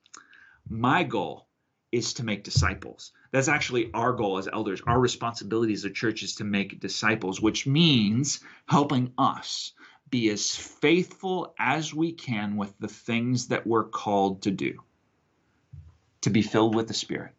My 0.69 1.03
goal 1.03 1.47
is 1.91 2.13
to 2.13 2.23
make 2.23 2.43
disciples. 2.43 3.11
That's 3.31 3.47
actually 3.47 3.91
our 3.93 4.13
goal 4.13 4.37
as 4.37 4.47
elders. 4.47 4.81
Our 4.85 4.99
responsibility 4.99 5.73
as 5.73 5.85
a 5.85 5.89
church 5.89 6.23
is 6.23 6.35
to 6.35 6.43
make 6.43 6.79
disciples, 6.79 7.41
which 7.41 7.67
means 7.67 8.39
helping 8.67 9.13
us 9.17 9.73
be 10.09 10.29
as 10.29 10.55
faithful 10.55 11.53
as 11.59 11.93
we 11.93 12.13
can 12.13 12.55
with 12.55 12.77
the 12.79 12.87
things 12.87 13.47
that 13.47 13.67
we're 13.67 13.85
called 13.85 14.43
to 14.43 14.51
do, 14.51 14.83
to 16.21 16.29
be 16.29 16.41
filled 16.41 16.75
with 16.75 16.87
the 16.87 16.93
Spirit, 16.93 17.33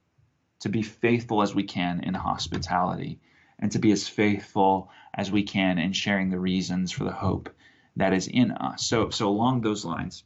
to 0.61 0.69
be 0.69 0.83
faithful 0.83 1.43
as 1.43 1.55
we 1.55 1.65
can 1.65 2.05
in 2.05 2.15
hospitality, 2.15 3.21
and 3.59 3.73
to 3.73 3.79
be 3.79 3.93
as 3.93 4.09
faithful 4.09 4.91
as 5.15 5.31
we 5.31 5.43
can 5.43 5.79
in 5.79 5.93
sharing 5.93 6.31
the 6.31 6.39
reasons 6.39 6.93
for 6.93 7.05
the 7.05 7.13
hope 7.13 7.51
that 7.97 8.13
is 8.13 8.29
in 8.29 8.53
us. 8.53 8.87
So, 8.87 9.11
so 9.11 9.29
along 9.29 9.61
those 9.61 9.85
lines, 9.85 10.25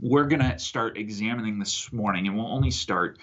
we're 0.00 0.26
going 0.26 0.42
to 0.42 0.58
start 0.58 0.98
examining 0.98 1.58
this 1.58 1.92
morning, 1.92 2.28
and 2.28 2.36
we'll 2.36 2.52
only 2.52 2.70
start 2.70 3.18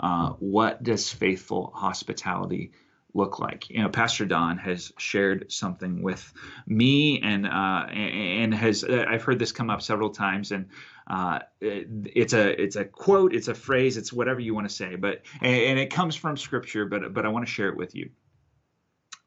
uh, 0.00 0.30
what 0.38 0.82
does 0.82 1.10
faithful 1.10 1.72
hospitality 1.74 2.72
look 3.16 3.38
like. 3.38 3.68
You 3.70 3.82
know, 3.82 3.88
Pastor 3.88 4.26
Don 4.26 4.58
has 4.58 4.92
shared 4.98 5.50
something 5.50 6.02
with 6.02 6.32
me, 6.66 7.20
and 7.22 7.46
uh, 7.46 7.86
and 7.90 8.54
has 8.54 8.84
I've 8.84 9.22
heard 9.22 9.38
this 9.38 9.52
come 9.52 9.70
up 9.70 9.82
several 9.82 10.10
times, 10.10 10.52
and 10.52 10.68
uh, 11.06 11.40
it's 11.60 12.34
a 12.34 12.62
it's 12.62 12.76
a 12.76 12.84
quote, 12.84 13.34
it's 13.34 13.48
a 13.48 13.54
phrase, 13.54 13.96
it's 13.96 14.12
whatever 14.12 14.40
you 14.40 14.54
want 14.54 14.68
to 14.68 14.74
say, 14.74 14.96
but 14.96 15.22
and 15.40 15.78
it 15.78 15.90
comes 15.90 16.14
from 16.14 16.36
Scripture, 16.36 16.86
but 16.86 17.14
but 17.14 17.24
I 17.24 17.28
want 17.28 17.46
to 17.46 17.52
share 17.52 17.68
it 17.68 17.76
with 17.76 17.94
you, 17.94 18.10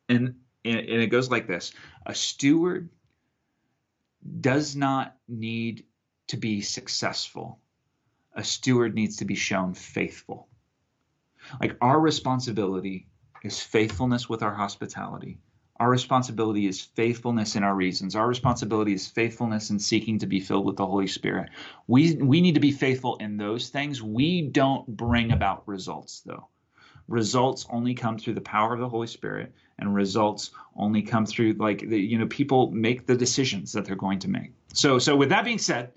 and 0.08 0.36
and 0.64 0.76
it 0.76 1.08
goes 1.08 1.30
like 1.30 1.48
this: 1.48 1.74
A 2.06 2.14
steward 2.14 2.90
does 4.40 4.76
not 4.76 5.16
need 5.28 5.86
to 6.28 6.38
be 6.38 6.62
successful. 6.62 7.60
A 8.36 8.44
steward 8.44 8.94
needs 8.94 9.18
to 9.18 9.26
be 9.26 9.36
shown 9.36 9.74
faithful. 9.74 10.48
Like 11.60 11.78
our 11.82 12.00
responsibility 12.00 13.08
is 13.44 13.62
faithfulness 13.62 14.30
with 14.30 14.44
our 14.44 14.54
hospitality. 14.54 15.38
Our 15.80 15.90
responsibility 15.90 16.68
is 16.68 16.82
faithfulness 16.82 17.56
in 17.56 17.64
our 17.64 17.74
reasons. 17.74 18.16
Our 18.16 18.28
responsibility 18.28 18.94
is 18.94 19.08
faithfulness 19.08 19.70
in 19.70 19.80
seeking 19.80 20.20
to 20.20 20.28
be 20.28 20.42
filled 20.42 20.66
with 20.66 20.76
the 20.76 20.86
Holy 20.86 21.08
Spirit. 21.08 21.50
We, 21.88 22.16
we 22.16 22.42
need 22.42 22.56
to 22.56 22.60
be 22.60 22.72
faithful 22.72 23.16
in 23.18 23.38
those 23.38 23.70
things. 23.70 24.04
We 24.04 24.42
don't 24.42 24.86
bring 24.88 25.32
about 25.32 25.66
results, 25.68 26.20
though. 26.26 26.50
Results 27.08 27.66
only 27.72 27.94
come 27.94 28.18
through 28.18 28.34
the 28.34 28.42
power 28.42 28.74
of 28.74 28.80
the 28.80 28.90
Holy 28.90 29.08
Spirit, 29.08 29.54
and 29.80 29.96
results 29.96 30.52
only 30.76 31.02
come 31.02 31.26
through 31.26 31.54
like 31.54 31.88
the, 31.88 32.00
you 32.00 32.20
know 32.20 32.28
people 32.28 32.70
make 32.70 33.08
the 33.08 33.16
decisions 33.16 33.72
that 33.72 33.86
they're 33.86 33.96
going 33.96 34.20
to 34.20 34.30
make. 34.30 34.52
So 34.74 35.00
so 35.00 35.16
with 35.16 35.30
that 35.30 35.44
being 35.44 35.58
said, 35.58 35.92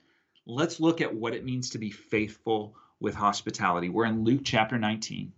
let's 0.46 0.80
look 0.80 1.02
at 1.02 1.14
what 1.14 1.34
it 1.34 1.44
means 1.44 1.68
to 1.70 1.78
be 1.78 1.90
faithful 1.90 2.74
with 3.00 3.14
hospitality. 3.14 3.90
We're 3.90 4.06
in 4.06 4.24
Luke 4.24 4.40
chapter 4.44 4.78
19. 4.78 5.32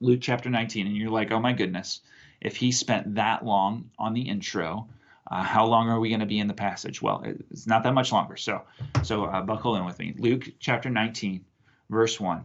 Luke 0.00 0.20
chapter 0.20 0.50
19, 0.50 0.86
and 0.86 0.96
you're 0.96 1.10
like, 1.10 1.30
oh 1.32 1.40
my 1.40 1.52
goodness, 1.52 2.00
if 2.40 2.56
he 2.56 2.72
spent 2.72 3.14
that 3.14 3.44
long 3.44 3.90
on 3.98 4.12
the 4.12 4.28
intro, 4.28 4.88
uh, 5.30 5.42
how 5.42 5.66
long 5.66 5.88
are 5.88 5.98
we 5.98 6.08
going 6.08 6.20
to 6.20 6.26
be 6.26 6.38
in 6.38 6.46
the 6.46 6.54
passage? 6.54 7.02
Well, 7.02 7.22
it's 7.50 7.66
not 7.66 7.82
that 7.84 7.94
much 7.94 8.12
longer. 8.12 8.36
So, 8.36 8.62
so 9.02 9.24
uh, 9.24 9.42
buckle 9.42 9.76
in 9.76 9.84
with 9.84 9.98
me. 9.98 10.14
Luke 10.18 10.48
chapter 10.60 10.90
19, 10.90 11.44
verse 11.90 12.20
1. 12.20 12.44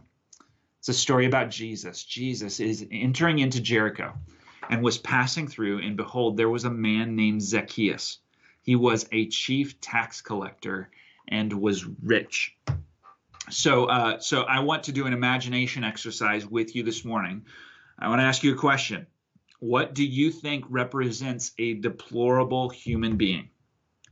It's 0.78 0.88
a 0.88 0.94
story 0.94 1.26
about 1.26 1.50
Jesus. 1.50 2.02
Jesus 2.02 2.58
is 2.58 2.84
entering 2.90 3.38
into 3.38 3.60
Jericho 3.60 4.14
and 4.68 4.82
was 4.82 4.98
passing 4.98 5.46
through, 5.46 5.80
and 5.80 5.96
behold, 5.96 6.36
there 6.36 6.50
was 6.50 6.64
a 6.64 6.70
man 6.70 7.14
named 7.14 7.42
Zacchaeus. 7.42 8.18
He 8.62 8.74
was 8.76 9.06
a 9.12 9.28
chief 9.28 9.80
tax 9.80 10.20
collector 10.20 10.90
and 11.28 11.52
was 11.52 11.84
rich. 11.84 12.56
So, 13.50 13.86
uh, 13.86 14.20
so 14.20 14.42
I 14.42 14.60
want 14.60 14.84
to 14.84 14.92
do 14.92 15.06
an 15.06 15.12
imagination 15.12 15.84
exercise 15.84 16.46
with 16.46 16.76
you 16.76 16.82
this 16.82 17.04
morning. 17.04 17.44
I 17.98 18.08
want 18.08 18.20
to 18.20 18.24
ask 18.24 18.42
you 18.42 18.52
a 18.52 18.58
question. 18.58 19.06
What 19.58 19.94
do 19.94 20.04
you 20.04 20.30
think 20.30 20.64
represents 20.68 21.52
a 21.58 21.74
deplorable 21.74 22.68
human 22.68 23.16
being? 23.16 23.50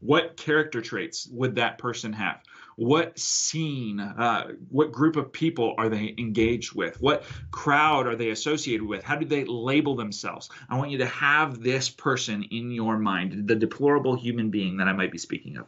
What 0.00 0.36
character 0.36 0.80
traits 0.80 1.28
would 1.30 1.56
that 1.56 1.78
person 1.78 2.12
have? 2.14 2.40
What 2.76 3.18
scene, 3.18 4.00
uh, 4.00 4.52
what 4.70 4.92
group 4.92 5.16
of 5.16 5.32
people 5.32 5.74
are 5.76 5.90
they 5.90 6.14
engaged 6.16 6.74
with? 6.74 7.00
What 7.02 7.24
crowd 7.50 8.06
are 8.06 8.16
they 8.16 8.30
associated 8.30 8.86
with? 8.86 9.04
How 9.04 9.16
do 9.16 9.26
they 9.26 9.44
label 9.44 9.96
themselves? 9.96 10.48
I 10.70 10.78
want 10.78 10.90
you 10.90 10.98
to 10.98 11.06
have 11.06 11.60
this 11.60 11.90
person 11.90 12.44
in 12.44 12.70
your 12.70 12.98
mind, 12.98 13.46
the 13.46 13.54
deplorable 13.54 14.16
human 14.16 14.50
being 14.50 14.78
that 14.78 14.88
I 14.88 14.92
might 14.92 15.12
be 15.12 15.18
speaking 15.18 15.58
of. 15.58 15.66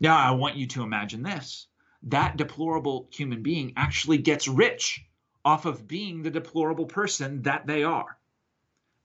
Now, 0.00 0.16
I 0.16 0.30
want 0.30 0.56
you 0.56 0.66
to 0.68 0.82
imagine 0.82 1.22
this 1.22 1.66
that 2.04 2.36
deplorable 2.36 3.08
human 3.10 3.42
being 3.42 3.72
actually 3.76 4.18
gets 4.18 4.48
rich 4.48 5.04
off 5.44 5.64
of 5.64 5.86
being 5.86 6.22
the 6.22 6.30
deplorable 6.30 6.86
person 6.86 7.42
that 7.42 7.66
they 7.66 7.82
are. 7.82 8.18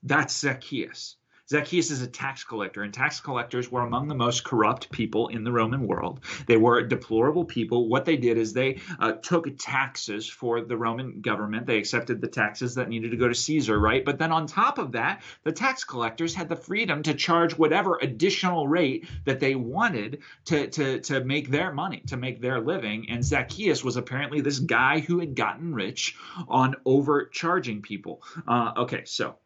That's 0.03 0.37
Zacchaeus. 0.37 1.15
Zacchaeus 1.49 1.89
is 1.89 2.03
a 2.03 2.07
tax 2.07 2.43
collector, 2.43 2.83
and 2.83 2.93
tax 2.93 3.19
collectors 3.19 3.71
were 3.71 3.81
among 3.81 4.07
the 4.07 4.13
most 4.13 4.43
corrupt 4.43 4.91
people 4.91 5.29
in 5.29 5.43
the 5.43 5.51
Roman 5.51 5.87
world. 5.87 6.19
They 6.45 6.57
were 6.57 6.83
deplorable 6.83 7.43
people. 7.43 7.89
What 7.89 8.05
they 8.05 8.17
did 8.17 8.37
is 8.37 8.53
they 8.53 8.81
uh, 8.99 9.13
took 9.13 9.47
taxes 9.57 10.29
for 10.29 10.61
the 10.61 10.77
Roman 10.77 11.21
government. 11.21 11.65
They 11.65 11.79
accepted 11.79 12.21
the 12.21 12.27
taxes 12.27 12.75
that 12.75 12.87
needed 12.87 13.09
to 13.09 13.17
go 13.17 13.27
to 13.27 13.33
Caesar, 13.33 13.79
right? 13.79 14.05
But 14.05 14.19
then 14.19 14.31
on 14.31 14.45
top 14.45 14.77
of 14.77 14.91
that, 14.91 15.23
the 15.43 15.51
tax 15.51 15.83
collectors 15.83 16.35
had 16.35 16.49
the 16.49 16.55
freedom 16.55 17.01
to 17.01 17.15
charge 17.15 17.57
whatever 17.57 17.97
additional 17.99 18.67
rate 18.67 19.07
that 19.25 19.39
they 19.39 19.55
wanted 19.55 20.19
to, 20.45 20.67
to, 20.67 20.99
to 20.99 21.23
make 21.23 21.49
their 21.49 21.73
money, 21.73 22.03
to 22.09 22.17
make 22.17 22.41
their 22.41 22.61
living. 22.61 23.09
And 23.09 23.25
Zacchaeus 23.25 23.83
was 23.83 23.97
apparently 23.97 24.41
this 24.41 24.59
guy 24.59 24.99
who 24.99 25.19
had 25.19 25.33
gotten 25.33 25.73
rich 25.73 26.15
on 26.47 26.75
overcharging 26.85 27.81
people. 27.81 28.21
Uh, 28.47 28.73
okay, 28.77 29.05
so 29.05 29.37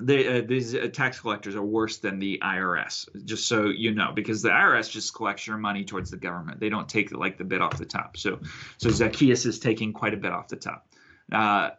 uh, 0.00 0.42
these 0.46 0.74
uh, 0.74 0.88
tax 0.92 1.20
collectors 1.20 1.54
are 1.54 1.62
worse 1.62 1.98
than 1.98 2.18
the 2.18 2.40
IRS, 2.42 3.06
just 3.24 3.46
so 3.46 3.66
you 3.66 3.94
know, 3.94 4.12
because 4.14 4.42
the 4.42 4.48
IRS 4.48 4.90
just 4.90 5.14
collects 5.14 5.46
your 5.46 5.58
money 5.58 5.84
towards 5.84 6.10
the 6.10 6.16
government. 6.16 6.60
They 6.60 6.70
don't 6.70 6.88
take 6.88 7.12
like 7.12 7.36
the 7.36 7.44
bit 7.44 7.60
off 7.60 7.76
the 7.78 7.84
top. 7.84 8.16
So, 8.16 8.40
so 8.78 8.90
Zacchaeus 8.90 9.44
is 9.44 9.58
taking 9.58 9.92
quite 9.92 10.14
a 10.14 10.16
bit 10.16 10.32
off 10.32 10.48
the 10.48 10.56
top. 10.56 10.88
Uh, 11.30 11.70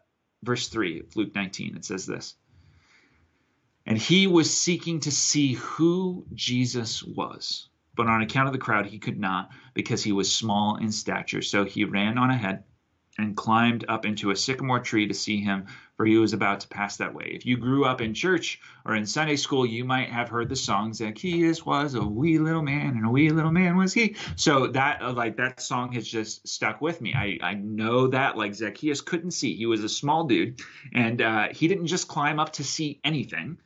verse 0.44 0.68
three, 0.68 1.04
Luke 1.16 1.34
19, 1.34 1.76
it 1.76 1.86
says 1.86 2.06
this. 2.06 2.36
And 3.86 3.98
he 3.98 4.28
was 4.28 4.56
seeking 4.56 5.02
to 5.02 5.12
see 5.12 5.54
who 5.54 6.26
Jesus 6.34 7.04
was, 7.04 7.68
but 7.96 8.08
on 8.08 8.22
account 8.22 8.48
of 8.48 8.54
the 8.54 8.60
crowd, 8.60 8.86
he 8.86 9.00
could 9.00 9.20
not 9.20 9.50
because 9.74 10.04
he 10.04 10.12
was 10.12 10.34
small 10.34 10.78
in 10.78 10.92
stature. 10.92 11.42
So 11.42 11.66
he 11.66 11.84
ran 11.84 12.18
on 12.18 12.30
ahead 12.30 12.64
and 13.18 13.38
climbed 13.38 13.86
up 13.88 14.06
into 14.06 14.32
a 14.32 14.36
sycamore 14.36 14.80
tree 14.80 15.08
to 15.08 15.14
see 15.14 15.40
him, 15.40 15.66
for 15.96 16.06
he 16.06 16.18
was 16.18 16.34
about 16.34 16.60
to 16.62 16.68
pass 16.68 16.98
that 16.98 17.14
way. 17.14 17.32
If 17.34 17.46
you 17.46 17.58
grew 17.58 17.86
up 17.86 18.02
in 18.02 18.14
church 18.14 18.60
or 18.86 18.96
in 18.96 19.06
Sunday 19.06 19.36
school, 19.36 19.66
you 19.66 19.86
might 19.86 20.10
have 20.10 20.30
heard 20.30 20.50
the 20.50 20.56
song 20.56 20.94
Zacchaeus 20.94 21.66
was 21.66 21.94
a 21.94 22.02
wee 22.02 22.40
little 22.40 22.64
man, 22.64 22.96
and 22.98 23.06
a 23.06 23.10
wee 23.10 23.30
little 23.30 23.52
man 23.52 23.78
was 23.78 23.94
he. 23.94 24.16
So 24.36 24.68
that 24.68 25.02
uh, 25.02 25.14
like 25.14 25.38
that 25.38 25.62
song 25.62 25.92
has 25.94 26.08
just 26.08 26.48
stuck 26.48 26.82
with 26.82 27.02
me. 27.02 27.14
I 27.14 27.38
I 27.42 27.54
know 27.54 28.08
that 28.08 28.38
like 28.38 28.56
Zacchaeus 28.56 29.02
couldn't 29.02 29.32
see. 29.32 29.56
He 29.56 29.66
was 29.68 29.84
a 29.84 29.90
small 29.90 30.26
dude, 30.26 30.60
and 30.94 31.22
uh, 31.22 31.48
he 31.52 31.68
didn't 31.68 31.88
just 31.88 32.08
climb 32.08 32.40
up 32.40 32.54
to 32.54 32.64
see 32.64 33.00
anything. 33.04 33.58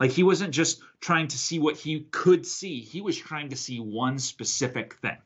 Like 0.00 0.10
he 0.10 0.22
wasn't 0.22 0.54
just 0.54 0.80
trying 1.00 1.28
to 1.28 1.38
see 1.38 1.58
what 1.58 1.76
he 1.76 2.00
could 2.10 2.46
see. 2.46 2.80
He 2.80 3.00
was 3.00 3.16
trying 3.16 3.50
to 3.50 3.56
see 3.56 3.80
one 3.80 4.18
specific 4.18 4.94
thing. 4.94 5.18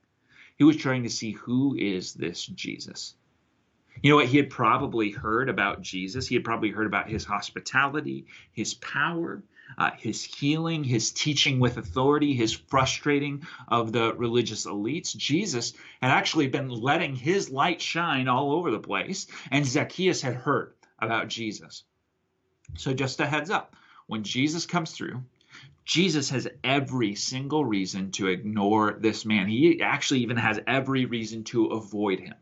He 0.56 0.64
was 0.64 0.76
trying 0.76 1.02
to 1.04 1.10
see 1.10 1.32
who 1.32 1.74
is 1.76 2.14
this 2.14 2.46
Jesus. 2.46 3.14
You 4.00 4.10
know 4.10 4.16
what? 4.16 4.26
He 4.26 4.36
had 4.36 4.50
probably 4.50 5.10
heard 5.10 5.48
about 5.48 5.82
Jesus. 5.82 6.26
He 6.26 6.34
had 6.34 6.44
probably 6.44 6.70
heard 6.70 6.86
about 6.86 7.08
his 7.08 7.24
hospitality, 7.24 8.26
his 8.52 8.74
power, 8.74 9.42
uh, 9.78 9.90
his 9.96 10.22
healing, 10.22 10.84
his 10.84 11.12
teaching 11.12 11.60
with 11.60 11.76
authority, 11.76 12.34
his 12.34 12.52
frustrating 12.52 13.46
of 13.68 13.92
the 13.92 14.14
religious 14.14 14.66
elites. 14.66 15.16
Jesus 15.16 15.72
had 16.00 16.10
actually 16.10 16.48
been 16.48 16.68
letting 16.68 17.16
his 17.16 17.50
light 17.50 17.80
shine 17.80 18.28
all 18.28 18.52
over 18.52 18.70
the 18.70 18.78
place, 18.78 19.26
and 19.50 19.66
Zacchaeus 19.66 20.22
had 20.22 20.34
heard 20.34 20.74
about 20.98 21.28
Jesus. 21.28 21.84
So, 22.76 22.94
just 22.94 23.20
a 23.20 23.26
heads 23.26 23.50
up 23.50 23.76
when 24.06 24.24
Jesus 24.24 24.66
comes 24.66 24.92
through, 24.92 25.22
Jesus 25.84 26.30
has 26.30 26.48
every 26.62 27.14
single 27.14 27.64
reason 27.64 28.12
to 28.12 28.28
ignore 28.28 28.96
this 29.00 29.24
man. 29.24 29.48
He 29.48 29.80
actually 29.82 30.20
even 30.20 30.36
has 30.36 30.60
every 30.66 31.06
reason 31.06 31.44
to 31.44 31.66
avoid 31.66 32.20
him. 32.20 32.34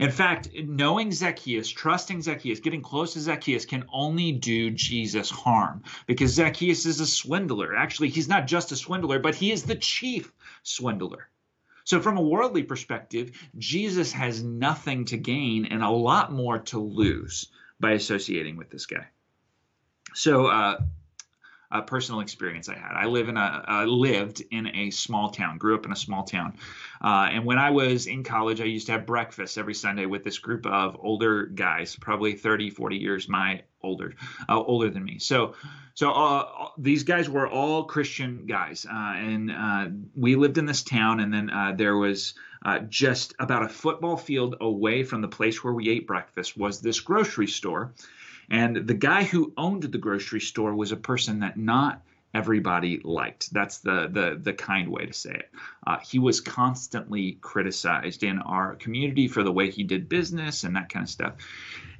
In 0.00 0.10
fact, 0.10 0.48
knowing 0.54 1.12
Zacchaeus, 1.12 1.68
trusting 1.68 2.22
Zacchaeus, 2.22 2.60
getting 2.60 2.82
close 2.82 3.12
to 3.12 3.20
Zacchaeus 3.20 3.64
can 3.64 3.84
only 3.92 4.32
do 4.32 4.70
Jesus 4.70 5.30
harm 5.30 5.82
because 6.06 6.32
Zacchaeus 6.32 6.86
is 6.86 7.00
a 7.00 7.06
swindler. 7.06 7.76
Actually, 7.76 8.08
he's 8.08 8.28
not 8.28 8.46
just 8.46 8.72
a 8.72 8.76
swindler, 8.76 9.18
but 9.18 9.34
he 9.34 9.52
is 9.52 9.62
the 9.62 9.76
chief 9.76 10.32
swindler. 10.62 11.28
So, 11.84 12.00
from 12.00 12.18
a 12.18 12.22
worldly 12.22 12.64
perspective, 12.64 13.30
Jesus 13.56 14.12
has 14.12 14.42
nothing 14.42 15.06
to 15.06 15.16
gain 15.16 15.66
and 15.66 15.82
a 15.82 15.88
lot 15.88 16.32
more 16.32 16.58
to 16.58 16.78
lose 16.78 17.48
by 17.80 17.92
associating 17.92 18.56
with 18.56 18.68
this 18.68 18.86
guy. 18.86 19.06
So, 20.14 20.46
uh, 20.46 20.80
a 21.70 21.82
personal 21.82 22.20
experience 22.20 22.68
I 22.68 22.74
had. 22.74 22.92
I 22.94 23.06
live 23.06 23.28
in 23.28 23.36
a 23.36 23.64
uh, 23.68 23.84
lived 23.84 24.42
in 24.50 24.68
a 24.68 24.90
small 24.90 25.30
town, 25.30 25.58
grew 25.58 25.74
up 25.74 25.84
in 25.84 25.92
a 25.92 25.96
small 25.96 26.24
town, 26.24 26.56
uh, 27.02 27.28
and 27.30 27.44
when 27.44 27.58
I 27.58 27.70
was 27.70 28.06
in 28.06 28.24
college, 28.24 28.60
I 28.60 28.64
used 28.64 28.86
to 28.86 28.92
have 28.92 29.04
breakfast 29.04 29.58
every 29.58 29.74
Sunday 29.74 30.06
with 30.06 30.24
this 30.24 30.38
group 30.38 30.64
of 30.66 30.96
older 31.00 31.44
guys, 31.46 31.96
probably 31.96 32.34
30, 32.34 32.70
40 32.70 32.96
years 32.96 33.28
my 33.28 33.62
older, 33.82 34.14
uh, 34.48 34.58
older 34.58 34.88
than 34.88 35.04
me. 35.04 35.18
So, 35.18 35.54
so 35.94 36.10
uh, 36.10 36.68
these 36.78 37.04
guys 37.04 37.28
were 37.28 37.48
all 37.48 37.84
Christian 37.84 38.46
guys, 38.46 38.86
uh, 38.86 39.12
and 39.16 39.50
uh, 39.50 39.88
we 40.16 40.36
lived 40.36 40.56
in 40.56 40.64
this 40.64 40.82
town, 40.82 41.20
and 41.20 41.32
then 41.32 41.76
there 41.76 41.96
was. 41.96 42.34
just 42.88 43.34
about 43.38 43.62
a 43.62 43.68
football 43.68 44.16
field 44.16 44.56
away 44.60 45.04
from 45.04 45.20
the 45.20 45.28
place 45.28 45.62
where 45.62 45.72
we 45.72 45.90
ate 45.90 46.06
breakfast 46.06 46.56
was 46.56 46.80
this 46.80 47.00
grocery 47.00 47.46
store, 47.46 47.92
and 48.50 48.76
the 48.86 48.94
guy 48.94 49.24
who 49.24 49.52
owned 49.56 49.82
the 49.82 49.98
grocery 49.98 50.40
store 50.40 50.74
was 50.74 50.92
a 50.92 50.96
person 50.96 51.40
that 51.40 51.56
not 51.56 52.02
everybody 52.34 53.00
liked. 53.04 53.52
That's 53.52 53.78
the 53.78 54.08
the 54.10 54.38
the 54.40 54.52
kind 54.52 54.88
way 54.88 55.06
to 55.06 55.12
say 55.12 55.32
it. 55.32 55.50
Uh, 55.86 55.98
he 55.98 56.18
was 56.18 56.40
constantly 56.40 57.38
criticized 57.40 58.22
in 58.22 58.38
our 58.38 58.74
community 58.76 59.28
for 59.28 59.42
the 59.42 59.52
way 59.52 59.70
he 59.70 59.82
did 59.82 60.08
business 60.08 60.64
and 60.64 60.76
that 60.76 60.88
kind 60.88 61.04
of 61.04 61.10
stuff. 61.10 61.34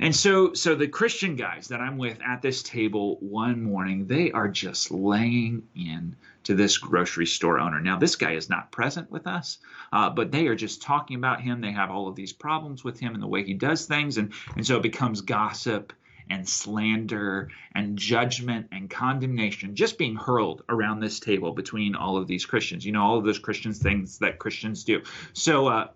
And 0.01 0.15
so 0.15 0.53
so 0.53 0.75
the 0.75 0.89
Christian 0.89 1.35
guys 1.35 1.69
that 1.69 1.81
I'm 1.81 1.99
with 1.99 2.19
at 2.25 2.43
this 2.43 2.63
table 2.63 3.17
one 3.21 3.63
morning, 3.63 4.07
they 4.07 4.31
are 4.33 4.49
just 4.49 4.91
laying 4.91 5.63
in 5.75 6.15
to 6.45 6.55
this 6.55 6.79
grocery 6.79 7.27
store 7.27 7.59
owner. 7.59 7.81
Now 7.81 7.99
this 7.99 8.17
guy 8.17 8.33
is 8.33 8.49
not 8.49 8.71
present 8.71 9.11
with 9.11 9.27
us, 9.27 9.59
uh, 9.93 10.11
but 10.11 10.31
they 10.31 10.47
are 10.47 10.55
just 10.55 10.83
talking 10.83 11.17
about 11.17 11.41
him. 11.41 11.61
They 11.61 11.73
have 11.73 11.91
all 11.91 12.07
of 12.07 12.17
these 12.17 12.33
problems 12.33 12.85
with 12.85 13.01
him 13.01 13.15
and 13.15 13.23
the 13.23 13.27
way 13.27 13.45
he 13.45 13.55
does 13.55 13.87
things, 13.87 14.19
and 14.19 14.33
and 14.57 14.67
so 14.67 14.77
it 14.77 14.83
becomes 14.83 15.21
gossip 15.21 15.93
and 16.31 16.49
slander 16.49 17.49
and 17.75 17.99
judgment 17.99 18.69
and 18.73 18.91
condemnation 18.91 19.75
just 19.75 19.99
being 19.99 20.17
hurled 20.17 20.63
around 20.69 21.01
this 21.01 21.21
table 21.21 21.53
between 21.53 21.95
all 21.95 22.17
of 22.17 22.27
these 22.27 22.47
Christians. 22.47 22.85
You 22.85 22.93
know, 22.93 23.03
all 23.03 23.19
of 23.19 23.25
those 23.25 23.39
Christians 23.39 23.79
things 23.79 24.19
that 24.19 24.39
Christians 24.39 24.85
do. 24.85 25.03
So, 25.33 25.69
uh, 25.69 25.89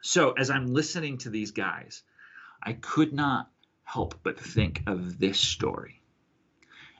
so 0.00 0.32
as 0.32 0.50
I'm 0.50 0.72
listening 0.72 1.18
to 1.18 1.30
these 1.30 1.50
guys, 1.50 2.02
I 2.62 2.74
could 2.74 3.12
not 3.12 3.50
help 3.84 4.14
but 4.22 4.40
think 4.40 4.82
of 4.86 5.18
this 5.18 5.38
story 5.38 6.02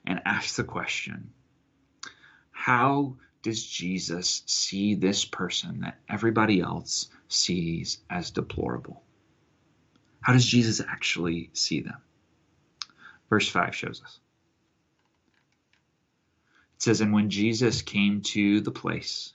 and 0.07 0.21
ask 0.25 0.57
the 0.57 0.65
question 0.65 1.33
how 2.51 3.17
does 3.43 3.63
Jesus 3.63 4.43
see 4.47 4.95
this 4.95 5.25
person 5.25 5.81
that 5.81 5.99
everybody 6.09 6.61
else 6.61 7.09
sees 7.29 7.99
as 8.09 8.31
deplorable? 8.31 9.03
How 10.23 10.33
does 10.33 10.47
Jesus 10.47 10.81
actually 10.81 11.51
see 11.53 11.81
them? 11.81 12.01
Verse 13.29 13.49
5 13.49 13.75
shows 13.75 14.03
us. 14.03 14.19
It 16.77 16.83
says, 16.83 17.01
And 17.01 17.13
when 17.13 17.31
Jesus 17.31 17.83
came 17.83 18.21
to 18.23 18.61
the 18.61 18.71
place, 18.71 19.33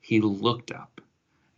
he 0.00 0.20
looked 0.20 0.70
up 0.70 1.00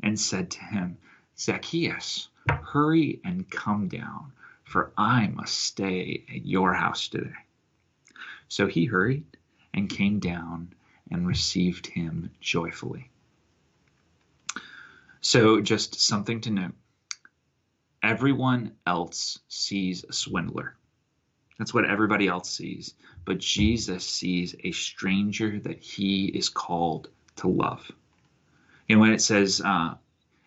and 0.02 0.18
said 0.18 0.50
to 0.52 0.60
him, 0.60 0.98
Zacchaeus, 1.38 2.28
hurry 2.48 3.20
and 3.24 3.48
come 3.48 3.88
down, 3.88 4.32
for 4.64 4.92
I 4.96 5.28
must 5.28 5.58
stay 5.58 6.24
at 6.28 6.44
your 6.44 6.74
house 6.74 7.08
today. 7.08 7.32
So 8.48 8.66
he 8.66 8.84
hurried 8.84 9.24
and 9.72 9.88
came 9.88 10.18
down 10.18 10.74
and 11.10 11.26
received 11.26 11.86
him 11.86 12.30
joyfully. 12.40 13.10
So, 15.22 15.60
just 15.60 16.00
something 16.00 16.40
to 16.42 16.50
note 16.50 16.74
everyone 18.02 18.72
else 18.86 19.38
sees 19.48 20.04
a 20.04 20.12
swindler. 20.12 20.76
That's 21.60 21.74
what 21.74 21.84
everybody 21.84 22.26
else 22.26 22.48
sees. 22.48 22.94
But 23.26 23.36
Jesus 23.36 24.06
sees 24.06 24.54
a 24.64 24.72
stranger 24.72 25.60
that 25.60 25.78
he 25.78 26.24
is 26.24 26.48
called 26.48 27.10
to 27.36 27.48
love. 27.48 27.92
And 28.88 28.98
when 28.98 29.12
it 29.12 29.20
says, 29.20 29.60
uh, 29.62 29.96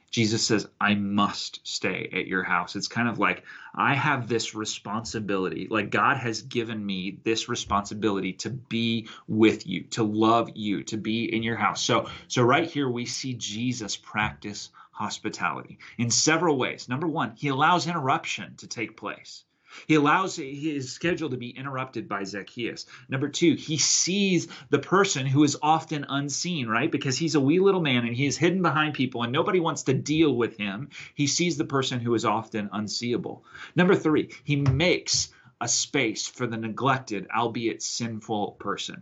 Jesus 0.09 0.43
says, 0.43 0.67
I 0.81 0.95
must 0.95 1.59
stay 1.61 2.09
at 2.11 2.25
your 2.25 2.41
house. 2.41 2.75
It's 2.75 2.87
kind 2.87 3.07
of 3.07 3.19
like 3.19 3.43
I 3.75 3.93
have 3.93 4.27
this 4.27 4.55
responsibility. 4.55 5.67
Like 5.69 5.91
God 5.91 6.17
has 6.17 6.41
given 6.41 6.83
me 6.83 7.19
this 7.23 7.47
responsibility 7.47 8.33
to 8.33 8.49
be 8.49 9.07
with 9.27 9.67
you, 9.67 9.83
to 9.91 10.03
love 10.03 10.49
you, 10.55 10.81
to 10.85 10.97
be 10.97 11.31
in 11.31 11.43
your 11.43 11.57
house. 11.57 11.83
So, 11.83 12.09
so 12.27 12.41
right 12.41 12.67
here 12.67 12.89
we 12.89 13.05
see 13.05 13.35
Jesus 13.35 13.95
practice 13.95 14.71
hospitality 14.93 15.77
in 15.99 16.09
several 16.09 16.57
ways. 16.57 16.89
Number 16.89 17.07
one, 17.07 17.33
he 17.35 17.49
allows 17.49 17.85
interruption 17.85 18.55
to 18.57 18.67
take 18.67 18.97
place. 18.97 19.43
He 19.87 19.95
allows 19.95 20.35
his 20.35 20.91
schedule 20.91 21.29
to 21.29 21.37
be 21.37 21.49
interrupted 21.49 22.07
by 22.07 22.23
Zacchaeus. 22.23 22.85
Number 23.09 23.29
two, 23.29 23.55
he 23.55 23.77
sees 23.77 24.47
the 24.69 24.79
person 24.79 25.25
who 25.25 25.43
is 25.43 25.57
often 25.61 26.05
unseen, 26.07 26.67
right? 26.67 26.91
Because 26.91 27.17
he's 27.17 27.35
a 27.35 27.39
wee 27.39 27.59
little 27.59 27.81
man 27.81 28.05
and 28.05 28.15
he 28.15 28.25
is 28.25 28.37
hidden 28.37 28.61
behind 28.61 28.93
people 28.93 29.23
and 29.23 29.31
nobody 29.31 29.59
wants 29.59 29.83
to 29.83 29.93
deal 29.93 30.35
with 30.35 30.57
him. 30.57 30.89
He 31.15 31.27
sees 31.27 31.57
the 31.57 31.65
person 31.65 31.99
who 31.99 32.13
is 32.13 32.25
often 32.25 32.69
unseeable. 32.71 33.45
Number 33.75 33.95
three, 33.95 34.29
he 34.43 34.55
makes 34.55 35.29
a 35.59 35.67
space 35.67 36.27
for 36.27 36.45
the 36.45 36.57
neglected, 36.57 37.27
albeit 37.33 37.81
sinful 37.81 38.51
person. 38.59 39.01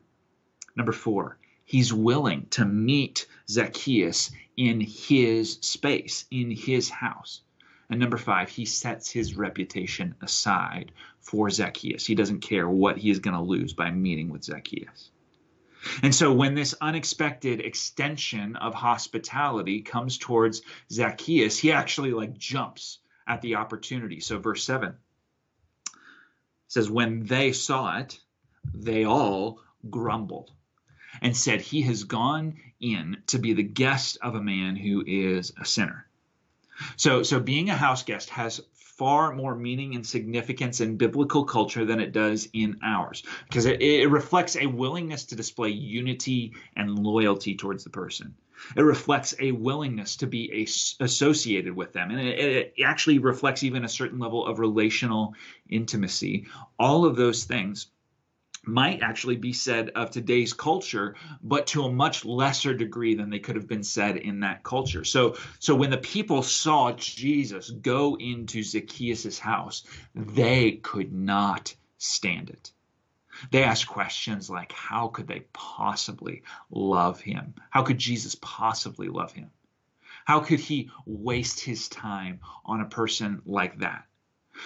Number 0.75 0.91
four, 0.91 1.37
he's 1.65 1.93
willing 1.93 2.47
to 2.51 2.65
meet 2.65 3.27
Zacchaeus 3.49 4.31
in 4.55 4.79
his 4.79 5.53
space, 5.61 6.25
in 6.29 6.51
his 6.51 6.89
house. 6.89 7.41
And 7.91 7.99
number 7.99 8.17
five, 8.17 8.49
he 8.49 8.63
sets 8.63 9.11
his 9.11 9.35
reputation 9.35 10.15
aside 10.21 10.93
for 11.19 11.49
Zacchaeus. 11.49 12.05
He 12.05 12.15
doesn't 12.15 12.39
care 12.39 12.67
what 12.67 12.97
he 12.97 13.11
is 13.11 13.19
going 13.19 13.35
to 13.35 13.43
lose 13.43 13.73
by 13.73 13.91
meeting 13.91 14.29
with 14.29 14.45
Zacchaeus. 14.45 15.11
And 16.01 16.15
so 16.15 16.31
when 16.31 16.55
this 16.55 16.73
unexpected 16.79 17.59
extension 17.59 18.55
of 18.55 18.73
hospitality 18.73 19.81
comes 19.81 20.17
towards 20.17 20.61
Zacchaeus, 20.89 21.57
he 21.57 21.73
actually 21.73 22.11
like 22.11 22.37
jumps 22.37 22.99
at 23.27 23.41
the 23.41 23.55
opportunity. 23.55 24.21
So 24.21 24.39
verse 24.39 24.63
7 24.63 24.95
says 26.69 26.89
when 26.89 27.25
they 27.25 27.51
saw 27.51 27.97
it, 27.97 28.17
they 28.73 29.03
all 29.03 29.59
grumbled 29.89 30.51
and 31.21 31.35
said 31.35 31.59
he 31.59 31.81
has 31.81 32.05
gone 32.05 32.55
in 32.79 33.17
to 33.27 33.37
be 33.37 33.51
the 33.51 33.63
guest 33.63 34.17
of 34.21 34.35
a 34.35 34.41
man 34.41 34.77
who 34.77 35.03
is 35.05 35.51
a 35.59 35.65
sinner. 35.65 36.05
So, 36.97 37.23
so 37.23 37.39
being 37.39 37.69
a 37.69 37.75
house 37.75 38.03
guest 38.03 38.29
has 38.31 38.61
far 39.01 39.33
more 39.33 39.55
meaning 39.55 39.95
and 39.95 40.05
significance 40.05 40.79
in 40.79 40.95
biblical 40.95 41.43
culture 41.43 41.85
than 41.85 41.99
it 41.99 42.11
does 42.11 42.47
in 42.53 42.79
ours 42.83 43.23
because 43.47 43.65
it, 43.65 43.81
it 43.81 44.07
reflects 44.07 44.55
a 44.55 44.67
willingness 44.67 45.25
to 45.25 45.35
display 45.35 45.69
unity 45.69 46.53
and 46.75 46.99
loyalty 46.99 47.55
towards 47.55 47.83
the 47.83 47.89
person. 47.89 48.35
It 48.75 48.83
reflects 48.83 49.33
a 49.39 49.53
willingness 49.53 50.17
to 50.17 50.27
be 50.27 50.51
a, 50.53 51.03
associated 51.03 51.75
with 51.75 51.93
them. 51.93 52.11
And 52.11 52.19
it, 52.19 52.73
it 52.77 52.83
actually 52.83 53.17
reflects 53.17 53.63
even 53.63 53.83
a 53.83 53.89
certain 53.89 54.19
level 54.19 54.45
of 54.45 54.59
relational 54.59 55.33
intimacy. 55.67 56.45
All 56.77 57.05
of 57.05 57.15
those 57.15 57.45
things 57.45 57.87
might 58.63 59.01
actually 59.01 59.37
be 59.37 59.53
said 59.53 59.89
of 59.95 60.11
today's 60.11 60.53
culture, 60.53 61.15
but 61.41 61.67
to 61.67 61.83
a 61.83 61.91
much 61.91 62.25
lesser 62.25 62.73
degree 62.73 63.15
than 63.15 63.29
they 63.29 63.39
could 63.39 63.55
have 63.55 63.67
been 63.67 63.83
said 63.83 64.17
in 64.17 64.41
that 64.41 64.63
culture. 64.63 65.03
So, 65.03 65.35
so 65.59 65.73
when 65.75 65.89
the 65.89 65.97
people 65.97 66.43
saw 66.43 66.91
Jesus 66.91 67.71
go 67.71 68.17
into 68.17 68.61
Zacchaeus' 68.61 69.39
house, 69.39 69.83
they 70.13 70.73
could 70.73 71.11
not 71.11 71.73
stand 71.97 72.49
it. 72.49 72.71
They 73.49 73.63
asked 73.63 73.87
questions 73.87 74.49
like, 74.49 74.71
how 74.71 75.07
could 75.07 75.27
they 75.27 75.45
possibly 75.53 76.43
love 76.69 77.19
him? 77.21 77.55
How 77.71 77.81
could 77.81 77.97
Jesus 77.97 78.35
possibly 78.35 79.07
love 79.07 79.31
him? 79.31 79.49
How 80.25 80.41
could 80.41 80.59
he 80.59 80.91
waste 81.05 81.59
his 81.59 81.89
time 81.89 82.41
on 82.63 82.81
a 82.81 82.85
person 82.85 83.41
like 83.45 83.79
that? 83.79 84.05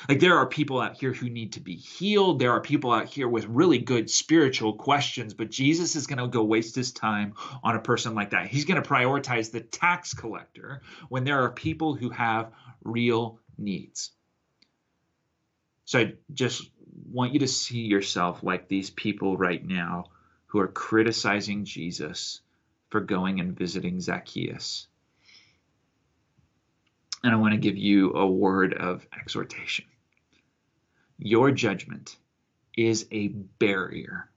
Like 0.08 0.20
there 0.20 0.38
are 0.38 0.46
people 0.46 0.80
out 0.80 0.98
here 0.98 1.14
who 1.14 1.30
need 1.30 1.54
to 1.54 1.60
be 1.60 1.76
healed. 1.76 2.40
There 2.40 2.52
are 2.52 2.62
people 2.62 2.92
out 2.92 3.08
here 3.08 3.28
with 3.28 3.46
really 3.46 3.80
good 3.80 4.10
spiritual 4.10 4.74
questions, 4.74 5.34
but 5.34 5.50
Jesus 5.50 5.96
is 5.96 6.08
going 6.08 6.20
to 6.20 6.28
go 6.28 6.44
waste 6.44 6.76
his 6.76 6.92
time 6.92 7.34
on 7.64 7.76
a 7.76 7.82
person 7.82 8.16
like 8.16 8.32
that. 8.32 8.48
He's 8.48 8.66
going 8.66 8.82
to 8.82 8.88
prioritize 8.88 9.52
the 9.52 9.62
tax 9.62 10.14
collector 10.14 10.82
when 11.10 11.24
there 11.24 11.42
are 11.44 11.52
people 11.52 11.96
who 11.96 12.10
have 12.10 12.52
real 12.84 13.40
needs. 13.58 14.12
So 15.86 16.00
I 16.00 16.14
just 16.34 16.70
want 17.12 17.34
you 17.34 17.40
to 17.40 17.48
see 17.48 17.82
yourself 17.82 18.44
like 18.44 18.68
these 18.68 18.90
people 18.90 19.38
right 19.38 19.64
now 19.64 20.06
who 20.48 20.60
are 20.60 20.68
criticizing 20.68 21.66
Jesus 21.66 22.42
for 22.90 23.02
going 23.02 23.40
and 23.40 23.58
visiting 23.58 24.00
Zacchaeus 24.00 24.88
and 27.26 27.34
I 27.34 27.38
want 27.38 27.54
to 27.54 27.60
give 27.60 27.76
you 27.76 28.14
a 28.14 28.28
word 28.28 28.76
of 28.76 29.04
exhortation. 29.20 29.86
Your 31.18 31.50
judgment 31.50 32.16
is 32.78 33.08
a 33.10 33.30
barrier 33.30 34.30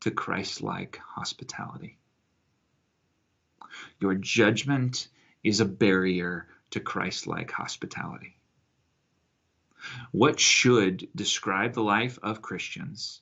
to 0.00 0.10
Christ 0.10 0.60
like 0.60 0.98
hospitality. 1.14 1.96
Your 4.00 4.16
judgment 4.16 5.06
is 5.44 5.60
a 5.60 5.64
barrier 5.64 6.48
to 6.70 6.80
Christ 6.80 7.28
like 7.28 7.52
hospitality. 7.52 8.34
What 10.10 10.40
should 10.40 11.06
describe 11.14 11.74
the 11.74 11.84
life 11.84 12.18
of 12.20 12.42
Christians 12.42 13.20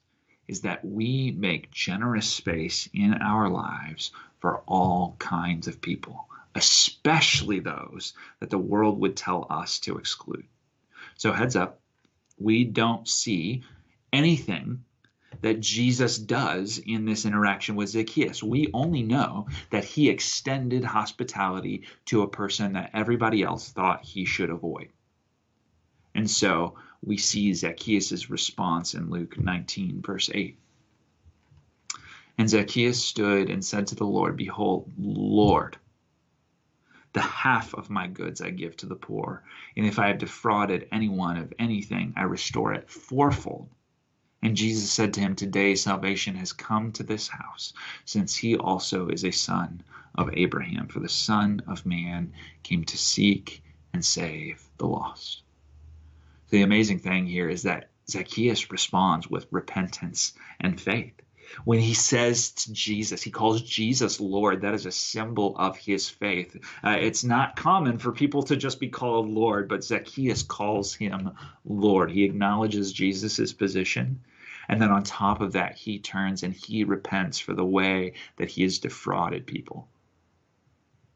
is 0.49 0.63
that 0.63 0.83
we 0.87 1.33
make 1.33 1.71
generous 1.71 2.31
space 2.31 2.89
in 2.95 3.13
our 3.13 3.51
lives 3.51 4.11
for 4.41 4.61
all 4.61 5.17
kinds 5.19 5.69
of 5.69 5.83
people 5.83 6.27
especially 6.57 7.61
those 7.61 8.15
that 8.41 8.49
the 8.49 8.59
world 8.59 8.99
would 8.99 9.15
tell 9.15 9.47
us 9.51 9.79
to 9.81 9.99
exclude. 9.99 10.47
So, 11.17 11.33
heads 11.33 11.55
up, 11.55 11.81
we 12.39 12.65
don't 12.65 13.07
see 13.07 13.63
anything 14.11 14.83
that 15.43 15.61
Jesus 15.61 16.17
does 16.17 16.79
in 16.79 17.05
this 17.05 17.27
interaction 17.27 17.77
with 17.77 17.91
Zacchaeus. 17.91 18.43
We 18.43 18.71
only 18.73 19.03
know 19.03 19.49
that 19.71 19.85
he 19.85 20.09
extended 20.09 20.83
hospitality 20.83 21.83
to 22.07 22.23
a 22.23 22.29
person 22.29 22.73
that 22.73 22.91
everybody 22.95 23.43
else 23.43 23.71
thought 23.71 24.03
he 24.03 24.25
should 24.25 24.49
avoid. 24.49 24.89
And 26.15 26.31
so 26.31 26.77
we 27.05 27.19
see 27.19 27.53
Zacchaeus' 27.53 28.31
response 28.31 28.95
in 28.95 29.11
Luke 29.11 29.39
19, 29.39 30.01
verse 30.01 30.31
8. 30.33 30.59
And 32.39 32.49
Zacchaeus 32.49 33.05
stood 33.05 33.51
and 33.51 33.63
said 33.63 33.89
to 33.89 33.95
the 33.95 34.05
Lord, 34.05 34.39
Behold, 34.39 34.91
Lord, 34.99 35.77
the 37.17 37.23
half 37.23 37.73
of 37.73 37.89
my 37.89 38.07
goods 38.07 38.43
I 38.43 38.51
give 38.51 38.77
to 38.77 38.85
the 38.87 38.95
poor. 38.95 39.43
And 39.75 39.87
if 39.87 39.99
I 39.99 40.09
have 40.09 40.19
defrauded 40.19 40.87
anyone 40.93 41.39
of 41.39 41.51
anything, 41.59 42.13
I 42.15 42.25
restore 42.25 42.75
it 42.75 42.91
fourfold. 42.91 43.71
And 44.43 44.55
Jesus 44.55 44.93
said 44.93 45.15
to 45.15 45.21
him, 45.21 45.35
Today 45.35 45.77
salvation 45.77 46.37
has 46.37 46.53
come 46.53 46.93
to 46.93 47.03
this 47.03 47.27
house, 47.27 47.73
since 48.05 48.37
he 48.37 48.55
also 48.55 49.09
is 49.09 49.25
a 49.25 49.31
son 49.31 49.83
of 50.15 50.29
Abraham. 50.35 50.89
For 50.89 51.01
the 51.01 51.09
Son 51.09 51.63
of 51.67 51.87
Man 51.87 52.35
came 52.63 52.85
to 52.85 52.99
seek 52.99 53.63
and 53.95 54.05
save 54.05 54.63
the 54.77 54.87
lost. 54.87 55.43
The 56.51 56.61
amazing 56.61 56.99
thing 56.99 57.25
here 57.25 57.49
is 57.49 57.63
that 57.63 57.89
Zacchaeus 58.11 58.71
responds 58.71 59.27
with 59.27 59.49
repentance 59.51 60.35
and 60.61 60.79
faith. 60.79 61.15
When 61.65 61.79
he 61.79 61.95
says 61.95 62.51
to 62.51 62.73
Jesus, 62.73 63.23
he 63.23 63.31
calls 63.31 63.63
Jesus 63.63 64.21
Lord, 64.21 64.63
that 64.63 64.75
is 64.75 64.87
a 64.87 64.93
symbol 64.93 65.57
of 65.57 65.77
his 65.77 66.09
faith. 66.09 66.57
Uh, 66.85 66.97
it's 67.01 67.25
not 67.25 67.57
common 67.57 67.99
for 67.99 68.13
people 68.13 68.43
to 68.45 68.57
just 68.57 68.81
be 68.81 68.89
called 68.89 69.29
Lord, 69.29 69.69
but 69.69 69.85
Zacchaeus 69.85 70.43
calls 70.43 70.95
him 70.95 71.33
Lord. 71.65 72.11
He 72.11 72.25
acknowledges 72.25 72.93
Jesus' 72.93 73.53
position. 73.53 74.21
And 74.69 74.83
then 74.83 74.91
on 74.91 75.05
top 75.05 75.41
of 75.41 75.53
that, 75.53 75.77
he 75.77 75.99
turns 75.99 76.43
and 76.43 76.53
he 76.53 76.85
repents 76.85 77.39
for 77.39 77.55
the 77.55 77.65
way 77.65 78.15
that 78.37 78.51
he 78.51 78.63
has 78.63 78.79
defrauded 78.79 79.47
people. 79.47 79.89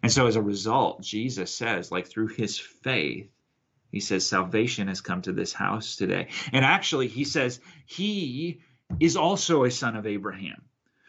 And 0.02 0.10
so 0.10 0.26
as 0.26 0.36
a 0.36 0.42
result, 0.42 1.02
Jesus 1.02 1.54
says, 1.54 1.92
like 1.92 2.06
through 2.06 2.28
his 2.28 2.58
faith, 2.58 3.28
he 3.90 4.00
says, 4.00 4.26
salvation 4.26 4.88
has 4.88 5.00
come 5.00 5.22
to 5.22 5.32
this 5.32 5.52
house 5.52 5.96
today. 5.96 6.28
And 6.52 6.64
actually, 6.64 7.08
he 7.08 7.24
says, 7.24 7.60
he 7.86 8.60
is 8.98 9.16
also 9.16 9.64
a 9.64 9.70
son 9.70 9.96
of 9.96 10.06
Abraham. 10.06 10.62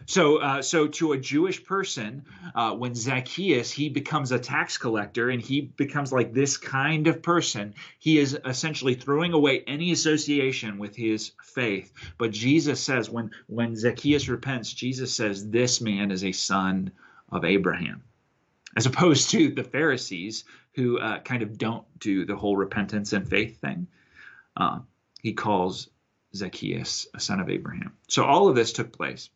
So, 0.08 0.38
uh, 0.38 0.62
so 0.62 0.88
to 0.88 1.13
a 1.13 1.17
Jewish 1.17 1.63
person, 1.63 2.26
uh, 2.56 2.74
when 2.74 2.96
Zacchaeus 2.96 3.72
he 3.72 3.89
becomes 3.89 4.32
a 4.32 4.39
tax 4.39 4.78
collector 4.78 5.30
and 5.30 5.41
he 5.41 5.62
becomes 5.62 6.12
like 6.12 6.34
this 6.34 6.58
kind 6.58 7.08
of 7.08 7.22
person, 7.22 7.76
he 8.00 8.17
is 8.17 8.38
essentially 8.46 8.96
throwing 8.96 9.34
away 9.34 9.63
any 9.67 9.91
association 9.91 10.80
with 10.80 10.96
his 10.96 11.32
faith. 11.44 11.94
But 12.17 12.32
Jesus 12.32 12.82
says, 12.82 13.10
when 13.10 13.32
when 13.48 13.76
Zacchaeus 13.76 14.28
repents, 14.28 14.74
Jesus 14.74 15.13
says 15.13 15.50
this 15.50 15.82
man 15.82 16.12
is 16.12 16.24
a 16.24 16.32
son 16.32 16.91
of 17.32 17.46
Abraham, 17.46 18.04
as 18.76 18.88
opposed 18.88 19.30
to 19.32 19.50
the 19.50 19.63
Pharisees 19.63 20.46
who 20.74 21.00
uh, 21.00 21.20
kind 21.20 21.44
of 21.44 21.58
don't 21.58 21.86
do 22.00 22.26
the 22.26 22.36
whole 22.36 22.58
repentance 22.58 23.13
and 23.13 23.29
faith 23.29 23.62
thing. 23.62 23.88
Uh, 24.58 24.79
he 25.21 25.34
calls 25.34 25.90
Zacchaeus, 26.36 27.08
a 27.13 27.19
son 27.19 27.40
of 27.40 27.50
Abraham. 27.50 27.94
So 28.08 28.23
all 28.23 28.48
of 28.48 28.56
this 28.56 28.73
took 28.73 28.92
place 28.92 29.29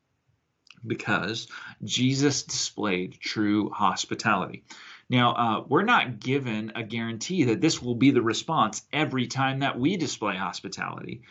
because 0.85 1.47
Jesus 1.83 2.43
displayed 2.43 3.19
true 3.19 3.69
hospitality. 3.69 4.63
Now, 5.09 5.33
uh, 5.33 5.63
we're 5.67 5.83
not 5.83 6.19
given 6.19 6.71
a 6.75 6.83
guarantee 6.83 7.45
that 7.45 7.61
this 7.61 7.81
will 7.81 7.95
be 7.95 8.11
the 8.11 8.21
response 8.21 8.83
every 8.91 9.27
time 9.27 9.59
that 9.59 9.79
we 9.79 9.97
display 9.97 10.35
hospitality. 10.35 11.21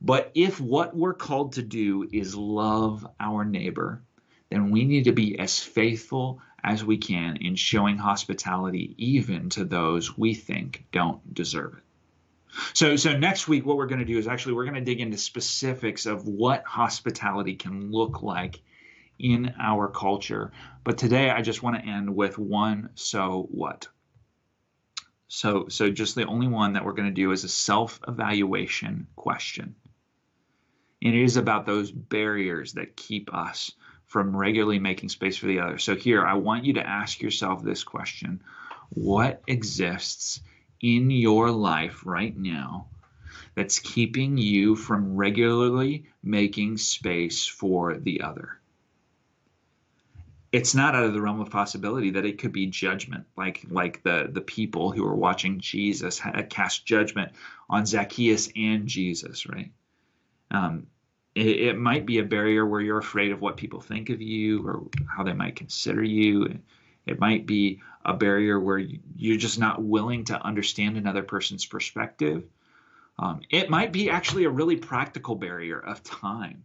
But 0.00 0.32
if 0.34 0.60
what 0.60 0.96
we're 0.96 1.14
called 1.14 1.52
to 1.52 1.62
do 1.62 2.08
is 2.12 2.34
love 2.34 3.06
our 3.20 3.44
neighbor, 3.44 4.02
then 4.50 4.70
we 4.70 4.84
need 4.84 5.04
to 5.04 5.12
be 5.12 5.38
as 5.38 5.60
faithful 5.60 6.40
as 6.62 6.84
we 6.84 6.96
can 6.96 7.36
in 7.36 7.54
showing 7.54 7.98
hospitality 7.98 8.94
even 8.98 9.50
to 9.50 9.64
those 9.64 10.16
we 10.16 10.34
think 10.34 10.86
don't 10.92 11.34
deserve 11.34 11.74
it. 11.74 11.83
So, 12.72 12.96
so 12.96 13.16
next 13.16 13.48
week, 13.48 13.66
what 13.66 13.76
we're 13.76 13.86
going 13.86 14.00
to 14.00 14.04
do 14.04 14.18
is 14.18 14.28
actually 14.28 14.54
we're 14.54 14.64
going 14.64 14.74
to 14.76 14.80
dig 14.80 15.00
into 15.00 15.18
specifics 15.18 16.06
of 16.06 16.26
what 16.26 16.64
hospitality 16.64 17.54
can 17.54 17.90
look 17.90 18.22
like 18.22 18.60
in 19.18 19.54
our 19.60 19.88
culture. 19.88 20.52
But 20.82 20.98
today, 20.98 21.30
I 21.30 21.42
just 21.42 21.62
want 21.62 21.76
to 21.76 21.88
end 21.88 22.14
with 22.14 22.38
one 22.38 22.90
so 22.94 23.48
what. 23.50 23.88
So, 25.28 25.66
so 25.68 25.90
just 25.90 26.14
the 26.14 26.26
only 26.26 26.46
one 26.46 26.74
that 26.74 26.84
we're 26.84 26.92
going 26.92 27.08
to 27.08 27.14
do 27.14 27.32
is 27.32 27.44
a 27.44 27.48
self-evaluation 27.48 29.08
question. 29.16 29.74
And 31.02 31.14
it 31.14 31.22
is 31.22 31.36
about 31.36 31.66
those 31.66 31.90
barriers 31.90 32.74
that 32.74 32.96
keep 32.96 33.34
us 33.34 33.72
from 34.06 34.36
regularly 34.36 34.78
making 34.78 35.08
space 35.08 35.36
for 35.36 35.46
the 35.46 35.60
other. 35.60 35.78
So 35.78 35.96
here, 35.96 36.24
I 36.24 36.34
want 36.34 36.64
you 36.64 36.74
to 36.74 36.86
ask 36.86 37.20
yourself 37.20 37.62
this 37.62 37.82
question. 37.82 38.42
What 38.90 39.42
exists 39.46 40.40
in 40.84 41.10
your 41.10 41.50
life 41.50 42.02
right 42.04 42.36
now 42.36 42.86
that's 43.54 43.78
keeping 43.78 44.36
you 44.36 44.76
from 44.76 45.16
regularly 45.16 46.04
making 46.22 46.76
space 46.76 47.46
for 47.46 47.96
the 47.96 48.20
other? 48.20 48.58
It's 50.52 50.74
not 50.74 50.94
out 50.94 51.04
of 51.04 51.14
the 51.14 51.22
realm 51.22 51.40
of 51.40 51.50
possibility 51.50 52.10
that 52.10 52.26
it 52.26 52.38
could 52.38 52.52
be 52.52 52.66
judgment, 52.66 53.24
like 53.36 53.64
like 53.70 54.02
the 54.02 54.28
the 54.30 54.42
people 54.42 54.92
who 54.92 55.02
were 55.02 55.16
watching 55.16 55.58
Jesus 55.58 56.20
cast 56.50 56.84
judgment 56.84 57.32
on 57.68 57.86
Zacchaeus 57.86 58.50
and 58.54 58.86
Jesus, 58.86 59.46
right? 59.46 59.72
Um, 60.50 60.86
it, 61.34 61.46
it 61.46 61.78
might 61.78 62.06
be 62.06 62.18
a 62.18 62.24
barrier 62.24 62.64
where 62.66 62.82
you're 62.82 62.98
afraid 62.98 63.32
of 63.32 63.40
what 63.40 63.56
people 63.56 63.80
think 63.80 64.10
of 64.10 64.20
you 64.20 64.64
or 64.68 64.84
how 65.08 65.24
they 65.24 65.32
might 65.32 65.56
consider 65.56 66.04
you. 66.04 66.60
It 67.06 67.18
might 67.18 67.46
be 67.46 67.80
a 68.04 68.14
barrier 68.14 68.58
where 68.60 68.78
you're 68.78 69.38
just 69.38 69.58
not 69.58 69.82
willing 69.82 70.24
to 70.24 70.42
understand 70.44 70.96
another 70.96 71.22
person's 71.22 71.64
perspective. 71.64 72.44
Um, 73.18 73.40
it 73.50 73.70
might 73.70 73.92
be 73.92 74.10
actually 74.10 74.44
a 74.44 74.50
really 74.50 74.76
practical 74.76 75.36
barrier 75.36 75.78
of 75.78 76.02
time. 76.02 76.64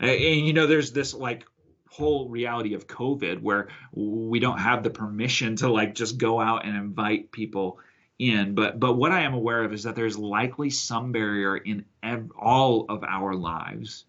And, 0.00 0.10
and, 0.10 0.46
you 0.46 0.52
know, 0.52 0.66
there's 0.66 0.92
this 0.92 1.14
like 1.14 1.44
whole 1.88 2.28
reality 2.28 2.74
of 2.74 2.86
COVID 2.86 3.42
where 3.42 3.68
we 3.92 4.40
don't 4.40 4.58
have 4.58 4.82
the 4.82 4.90
permission 4.90 5.56
to 5.56 5.68
like 5.68 5.94
just 5.94 6.16
go 6.16 6.40
out 6.40 6.64
and 6.64 6.76
invite 6.76 7.30
people 7.30 7.78
in. 8.18 8.54
But 8.54 8.80
but 8.80 8.94
what 8.94 9.12
I 9.12 9.22
am 9.22 9.34
aware 9.34 9.62
of 9.62 9.72
is 9.72 9.82
that 9.82 9.94
there's 9.94 10.16
likely 10.16 10.70
some 10.70 11.12
barrier 11.12 11.56
in 11.56 11.84
ev- 12.02 12.32
all 12.38 12.86
of 12.88 13.04
our 13.04 13.34
lives 13.34 14.04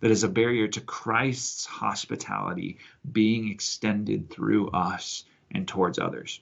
that 0.00 0.10
is 0.10 0.22
a 0.22 0.28
barrier 0.28 0.68
to 0.68 0.80
Christ's 0.82 1.64
hospitality 1.64 2.78
being 3.10 3.50
extended 3.50 4.28
through 4.28 4.68
us 4.70 5.24
and 5.50 5.66
towards 5.66 5.98
others. 5.98 6.40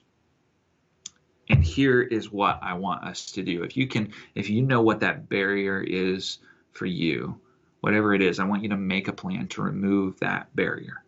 And 1.49 1.63
here 1.63 2.01
is 2.01 2.31
what 2.31 2.59
I 2.61 2.75
want 2.75 3.03
us 3.03 3.31
to 3.33 3.43
do. 3.43 3.63
If 3.63 3.75
you 3.75 3.87
can, 3.87 4.13
if 4.33 4.49
you 4.49 4.61
know 4.61 4.81
what 4.81 5.01
that 5.01 5.27
barrier 5.27 5.81
is 5.81 6.39
for 6.71 6.85
you, 6.85 7.39
whatever 7.81 8.13
it 8.13 8.21
is, 8.21 8.39
I 8.39 8.45
want 8.45 8.63
you 8.63 8.69
to 8.69 8.77
make 8.77 9.07
a 9.07 9.13
plan 9.13 9.47
to 9.49 9.61
remove 9.61 10.19
that 10.19 10.55
barrier. 10.55 11.03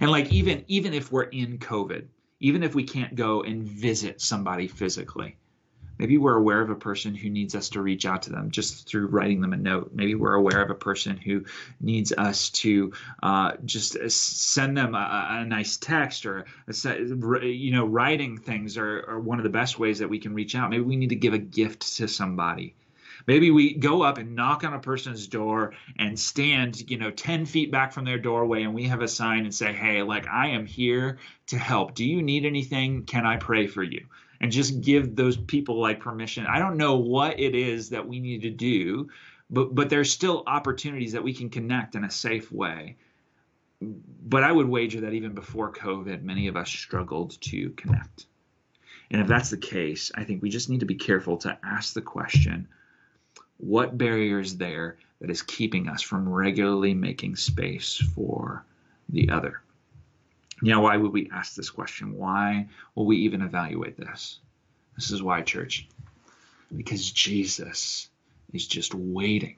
And 0.00 0.10
like 0.10 0.32
even 0.32 0.64
even 0.66 0.92
if 0.92 1.12
we're 1.12 1.22
in 1.22 1.58
COVID, 1.58 2.04
even 2.40 2.62
if 2.62 2.74
we 2.74 2.84
can't 2.84 3.14
go 3.14 3.42
and 3.42 3.62
visit 3.62 4.20
somebody 4.20 4.66
physically, 4.66 5.36
Maybe 6.00 6.16
we're 6.16 6.38
aware 6.38 6.62
of 6.62 6.70
a 6.70 6.76
person 6.76 7.14
who 7.14 7.28
needs 7.28 7.54
us 7.54 7.68
to 7.70 7.82
reach 7.82 8.06
out 8.06 8.22
to 8.22 8.30
them 8.30 8.50
just 8.50 8.88
through 8.88 9.08
writing 9.08 9.42
them 9.42 9.52
a 9.52 9.58
note. 9.58 9.90
Maybe 9.92 10.14
we're 10.14 10.32
aware 10.32 10.62
of 10.62 10.70
a 10.70 10.74
person 10.74 11.18
who 11.18 11.44
needs 11.78 12.10
us 12.10 12.48
to 12.50 12.94
uh, 13.22 13.52
just 13.66 13.98
send 14.10 14.78
them 14.78 14.94
a, 14.94 15.26
a 15.42 15.44
nice 15.44 15.76
text 15.76 16.24
or 16.24 16.46
a, 16.66 17.46
you 17.46 17.72
know 17.72 17.84
writing 17.84 18.38
things 18.38 18.78
are, 18.78 19.04
are 19.10 19.20
one 19.20 19.38
of 19.38 19.42
the 19.42 19.50
best 19.50 19.78
ways 19.78 19.98
that 19.98 20.08
we 20.08 20.18
can 20.18 20.32
reach 20.32 20.54
out. 20.54 20.70
Maybe 20.70 20.82
we 20.82 20.96
need 20.96 21.10
to 21.10 21.16
give 21.16 21.34
a 21.34 21.38
gift 21.38 21.98
to 21.98 22.08
somebody. 22.08 22.74
Maybe 23.26 23.50
we 23.50 23.74
go 23.74 24.00
up 24.00 24.16
and 24.16 24.34
knock 24.34 24.64
on 24.64 24.72
a 24.72 24.78
person's 24.78 25.26
door 25.26 25.74
and 25.98 26.18
stand, 26.18 26.88
you 26.90 26.96
know, 26.96 27.10
10 27.10 27.44
feet 27.44 27.70
back 27.70 27.92
from 27.92 28.06
their 28.06 28.18
doorway 28.18 28.62
and 28.62 28.72
we 28.72 28.84
have 28.84 29.02
a 29.02 29.08
sign 29.08 29.44
and 29.44 29.54
say, 29.54 29.74
hey, 29.74 30.02
like, 30.02 30.26
I 30.26 30.48
am 30.48 30.64
here 30.64 31.18
to 31.48 31.58
help. 31.58 31.94
Do 31.94 32.06
you 32.06 32.22
need 32.22 32.46
anything? 32.46 33.04
Can 33.04 33.26
I 33.26 33.36
pray 33.36 33.66
for 33.66 33.82
you? 33.82 34.06
And 34.40 34.50
just 34.50 34.80
give 34.80 35.16
those 35.16 35.36
people 35.36 35.80
like 35.80 36.00
permission. 36.00 36.46
I 36.46 36.58
don't 36.58 36.76
know 36.76 36.96
what 36.96 37.38
it 37.38 37.54
is 37.54 37.90
that 37.90 38.06
we 38.06 38.20
need 38.20 38.42
to 38.42 38.50
do, 38.50 39.08
but 39.50 39.74
but 39.74 39.90
there's 39.90 40.10
still 40.10 40.42
opportunities 40.46 41.12
that 41.12 41.22
we 41.22 41.34
can 41.34 41.50
connect 41.50 41.94
in 41.94 42.04
a 42.04 42.10
safe 42.10 42.50
way. 42.50 42.96
But 43.82 44.44
I 44.44 44.52
would 44.52 44.68
wager 44.68 45.00
that 45.00 45.14
even 45.14 45.32
before 45.32 45.72
COVID, 45.72 46.22
many 46.22 46.48
of 46.48 46.56
us 46.56 46.68
struggled 46.68 47.40
to 47.40 47.70
connect. 47.70 48.26
And 49.10 49.20
if 49.20 49.26
that's 49.26 49.50
the 49.50 49.56
case, 49.56 50.12
I 50.14 50.24
think 50.24 50.42
we 50.42 50.50
just 50.50 50.68
need 50.68 50.80
to 50.80 50.86
be 50.86 50.94
careful 50.94 51.36
to 51.38 51.58
ask 51.64 51.94
the 51.94 52.02
question 52.02 52.68
what 53.56 53.98
barrier 53.98 54.40
is 54.40 54.56
there 54.56 54.96
that 55.20 55.30
is 55.30 55.42
keeping 55.42 55.88
us 55.88 56.00
from 56.02 56.28
regularly 56.28 56.94
making 56.94 57.36
space 57.36 57.96
for 58.14 58.64
the 59.08 59.30
other? 59.30 59.60
Now, 60.62 60.82
why 60.82 60.96
would 60.96 61.12
we 61.12 61.30
ask 61.32 61.54
this 61.54 61.70
question? 61.70 62.16
Why 62.16 62.68
will 62.94 63.06
we 63.06 63.18
even 63.18 63.40
evaluate 63.40 63.96
this? 63.96 64.38
This 64.96 65.10
is 65.10 65.22
why, 65.22 65.42
church. 65.42 65.88
Because 66.74 67.10
Jesus 67.10 68.08
is 68.52 68.66
just 68.66 68.94
waiting 68.94 69.56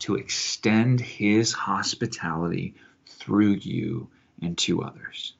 to 0.00 0.14
extend 0.14 1.00
his 1.00 1.52
hospitality 1.52 2.74
through 3.06 3.54
you 3.54 4.08
and 4.40 4.56
to 4.58 4.82
others. 4.82 5.34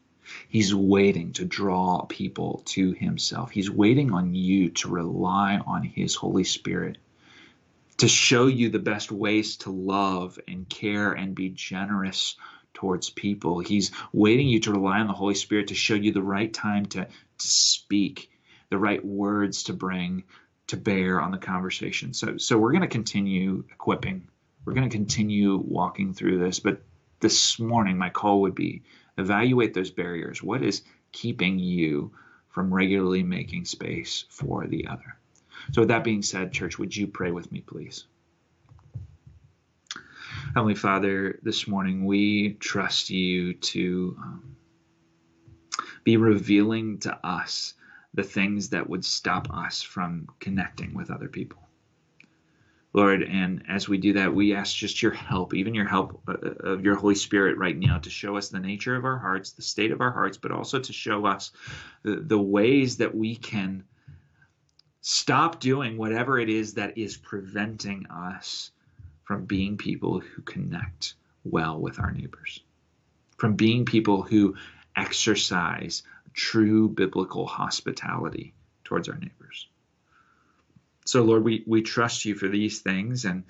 He's 0.48 0.74
waiting 0.74 1.32
to 1.34 1.44
draw 1.44 2.04
people 2.04 2.62
to 2.66 2.92
himself. 2.92 3.50
He's 3.50 3.70
waiting 3.70 4.12
on 4.12 4.34
you 4.34 4.70
to 4.70 4.88
rely 4.88 5.58
on 5.58 5.84
his 5.84 6.14
Holy 6.14 6.44
Spirit 6.44 6.98
to 7.98 8.08
show 8.08 8.46
you 8.46 8.68
the 8.68 8.78
best 8.78 9.10
ways 9.10 9.56
to 9.58 9.70
love 9.70 10.38
and 10.46 10.68
care 10.68 11.12
and 11.12 11.34
be 11.34 11.48
generous 11.48 12.36
towards 12.78 13.10
people. 13.10 13.58
He's 13.58 13.90
waiting 14.12 14.46
you 14.46 14.60
to 14.60 14.70
rely 14.70 15.00
on 15.00 15.08
the 15.08 15.12
Holy 15.12 15.34
Spirit 15.34 15.68
to 15.68 15.74
show 15.74 15.94
you 15.94 16.12
the 16.12 16.22
right 16.22 16.52
time 16.54 16.86
to, 16.86 17.04
to 17.04 17.46
speak, 17.46 18.30
the 18.70 18.78
right 18.78 19.04
words 19.04 19.64
to 19.64 19.72
bring 19.72 20.22
to 20.68 20.76
bear 20.76 21.20
on 21.20 21.32
the 21.32 21.38
conversation. 21.38 22.14
So, 22.14 22.36
so 22.36 22.56
we're 22.56 22.70
going 22.70 22.82
to 22.82 22.88
continue 22.88 23.64
equipping. 23.72 24.28
We're 24.64 24.74
going 24.74 24.88
to 24.88 24.96
continue 24.96 25.56
walking 25.56 26.14
through 26.14 26.38
this. 26.38 26.60
But 26.60 26.82
this 27.18 27.58
morning, 27.58 27.98
my 27.98 28.10
call 28.10 28.42
would 28.42 28.54
be 28.54 28.84
evaluate 29.16 29.74
those 29.74 29.90
barriers. 29.90 30.40
What 30.40 30.62
is 30.62 30.82
keeping 31.10 31.58
you 31.58 32.12
from 32.50 32.72
regularly 32.72 33.24
making 33.24 33.64
space 33.64 34.24
for 34.28 34.68
the 34.68 34.86
other? 34.86 35.16
So, 35.72 35.82
with 35.82 35.88
that 35.88 36.04
being 36.04 36.22
said, 36.22 36.52
church, 36.52 36.78
would 36.78 36.94
you 36.94 37.08
pray 37.08 37.32
with 37.32 37.50
me, 37.50 37.60
please? 37.60 38.06
Heavenly 40.58 40.74
Father, 40.74 41.38
this 41.44 41.68
morning 41.68 42.04
we 42.04 42.54
trust 42.54 43.10
you 43.10 43.54
to 43.54 44.16
um, 44.20 44.56
be 46.02 46.16
revealing 46.16 46.98
to 46.98 47.16
us 47.24 47.74
the 48.12 48.24
things 48.24 48.70
that 48.70 48.90
would 48.90 49.04
stop 49.04 49.46
us 49.54 49.82
from 49.82 50.26
connecting 50.40 50.94
with 50.94 51.12
other 51.12 51.28
people. 51.28 51.62
Lord, 52.92 53.22
and 53.22 53.62
as 53.68 53.88
we 53.88 53.98
do 53.98 54.14
that, 54.14 54.34
we 54.34 54.52
ask 54.52 54.74
just 54.74 55.00
your 55.00 55.12
help, 55.12 55.54
even 55.54 55.76
your 55.76 55.86
help 55.86 56.20
uh, 56.26 56.32
uh, 56.32 56.70
of 56.70 56.84
your 56.84 56.96
Holy 56.96 57.14
Spirit 57.14 57.56
right 57.56 57.78
now 57.78 57.98
to 57.98 58.10
show 58.10 58.36
us 58.36 58.48
the 58.48 58.58
nature 58.58 58.96
of 58.96 59.04
our 59.04 59.18
hearts, 59.18 59.52
the 59.52 59.62
state 59.62 59.92
of 59.92 60.00
our 60.00 60.10
hearts, 60.10 60.38
but 60.38 60.50
also 60.50 60.80
to 60.80 60.92
show 60.92 61.24
us 61.24 61.52
the, 62.02 62.16
the 62.16 62.40
ways 62.40 62.96
that 62.96 63.14
we 63.14 63.36
can 63.36 63.84
stop 65.02 65.60
doing 65.60 65.96
whatever 65.96 66.36
it 66.36 66.48
is 66.48 66.74
that 66.74 66.98
is 66.98 67.16
preventing 67.16 68.04
us 68.06 68.72
from 69.28 69.44
being 69.44 69.76
people 69.76 70.20
who 70.20 70.40
connect 70.40 71.12
well 71.44 71.78
with 71.78 72.00
our 72.00 72.10
neighbors, 72.10 72.62
from 73.36 73.56
being 73.56 73.84
people 73.84 74.22
who 74.22 74.56
exercise 74.96 76.02
true 76.32 76.88
biblical 76.88 77.46
hospitality 77.46 78.54
towards 78.84 79.06
our 79.06 79.18
neighbors. 79.18 79.68
So, 81.04 81.24
Lord, 81.24 81.44
we, 81.44 81.62
we 81.66 81.82
trust 81.82 82.24
you 82.24 82.34
for 82.36 82.48
these 82.48 82.80
things 82.80 83.26
and 83.26 83.44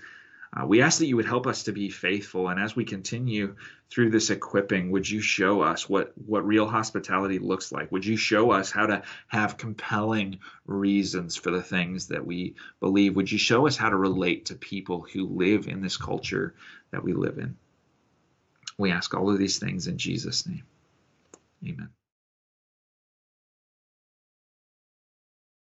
uh, 0.57 0.67
we 0.67 0.83
ask 0.83 0.99
that 0.99 1.07
you 1.07 1.17
would 1.17 1.27
help 1.27 1.47
us 1.47 1.65
to 1.65 1.73
be 1.73 1.91
faithful. 1.91 2.49
And 2.49 2.59
as 2.59 2.75
we 2.75 2.85
continue 2.85 3.57
through 3.91 4.11
this 4.11 4.31
equipping, 4.31 4.91
would 4.91 5.09
you 5.09 5.21
show 5.21 5.61
us 5.61 5.89
what, 5.89 6.13
what 6.27 6.47
real 6.47 6.67
hospitality 6.67 7.39
looks 7.39 7.71
like? 7.71 7.93
Would 7.93 8.07
you 8.07 8.17
show 8.17 8.51
us 8.51 8.71
how 8.71 8.87
to 8.87 9.03
have 9.29 9.59
compelling 9.59 10.39
reasons 10.67 11.37
for 11.37 11.51
the 11.51 11.63
things 11.63 12.09
that 12.09 12.27
we 12.27 12.55
believe? 12.81 13.17
Would 13.17 13.31
you 13.31 13.39
show 13.39 13.67
us 13.67 13.77
how 13.77 13.91
to 13.91 13.97
relate 13.97 14.47
to 14.47 14.55
people 14.55 15.07
who 15.13 15.27
live 15.27 15.69
in 15.69 15.83
this 15.83 15.97
culture 15.97 16.55
that 16.91 17.05
we 17.05 17.13
live 17.13 17.39
in? 17.39 17.57
We 18.79 18.91
ask 18.91 19.13
all 19.15 19.31
of 19.31 19.39
these 19.39 19.59
things 19.59 19.87
in 19.87 19.99
Jesus' 19.99 20.47
name. 20.47 20.63
Amen. 21.67 21.89